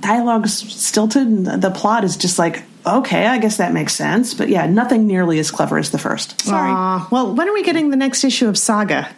dialogue's 0.00 0.52
stilted. 0.52 1.28
And 1.28 1.46
the 1.46 1.70
plot 1.70 2.02
is 2.02 2.16
just 2.16 2.36
like, 2.36 2.64
okay, 2.84 3.26
I 3.26 3.38
guess 3.38 3.58
that 3.58 3.72
makes 3.72 3.94
sense. 3.94 4.34
But 4.34 4.48
yeah, 4.48 4.66
nothing 4.66 5.06
nearly 5.06 5.38
as 5.38 5.52
clever 5.52 5.78
as 5.78 5.92
the 5.92 5.98
first. 5.98 6.40
Sorry. 6.40 6.72
Aw, 6.72 7.08
well, 7.12 7.32
when 7.32 7.48
are 7.48 7.54
we 7.54 7.62
getting 7.62 7.90
the 7.90 7.96
next 7.96 8.24
issue 8.24 8.48
of 8.48 8.58
Saga? 8.58 9.08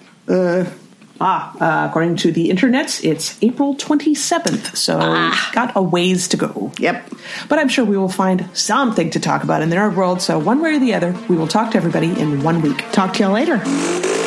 Ah, 1.21 1.55
uh, 1.61 1.89
according 1.89 2.17
to 2.17 2.33
the 2.33 2.51
internet, 2.51 3.03
it's 3.05 3.39
April 3.41 3.77
27th, 3.77 4.77
so 4.77 4.99
got 5.53 5.73
a 5.77 5.83
ways 5.83 6.27
to 6.29 6.37
go. 6.37 6.73
Yep. 6.79 7.09
But 7.49 7.59
I'm 7.61 7.69
sure 7.69 7.85
we 7.85 7.97
will 7.97 8.09
find 8.09 8.49
something 8.53 9.11
to 9.11 9.21
talk 9.21 9.45
about 9.45 9.63
in 9.63 9.71
the 9.71 9.77
nerd 9.77 9.95
world, 9.95 10.21
so 10.21 10.39
one 10.39 10.61
way 10.61 10.75
or 10.75 10.81
the 10.81 10.93
other, 10.95 11.15
we 11.29 11.37
will 11.37 11.47
talk 11.47 11.71
to 11.73 11.77
everybody 11.77 12.19
in 12.21 12.43
one 12.43 12.63
week. 12.63 12.85
Talk 12.91 13.15
to 13.15 13.23
you 13.23 13.29
later. 13.29 14.24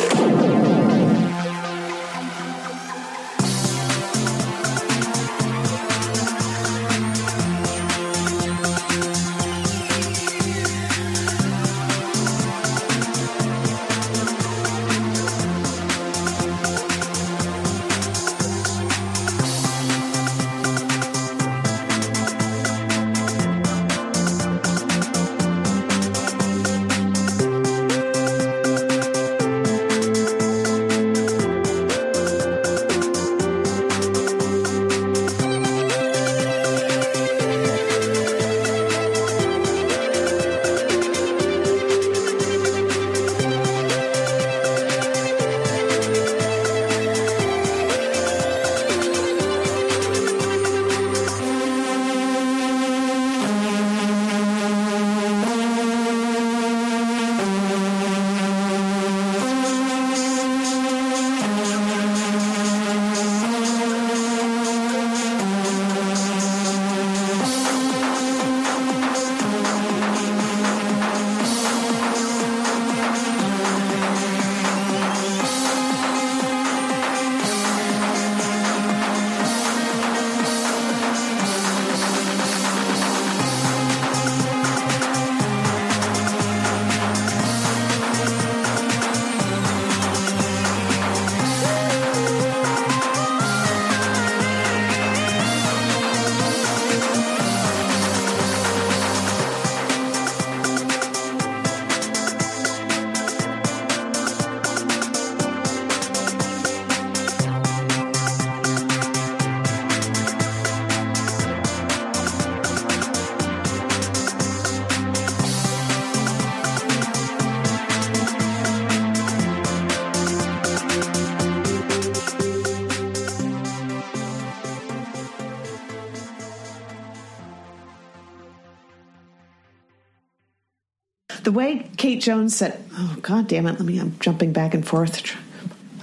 The 131.48 131.52
way 131.52 131.88
Kate 131.96 132.20
Jones 132.20 132.54
said, 132.54 132.78
"Oh 132.92 133.16
God 133.22 133.48
damn 133.48 133.66
it!" 133.66 133.78
Let 133.78 133.80
me. 133.80 133.98
I'm 133.98 134.18
jumping 134.20 134.52
back 134.52 134.74
and 134.74 134.86
forth. 134.86 135.34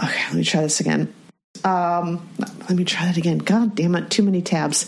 Okay, 0.04 0.24
let 0.24 0.34
me 0.34 0.44
try 0.44 0.62
this 0.62 0.80
again. 0.80 1.14
Um, 1.64 2.28
let 2.40 2.72
me 2.72 2.84
try 2.84 3.06
that 3.06 3.16
again. 3.16 3.38
God 3.38 3.76
damn 3.76 3.94
it! 3.94 4.10
Too 4.10 4.24
many 4.24 4.42
tabs. 4.42 4.88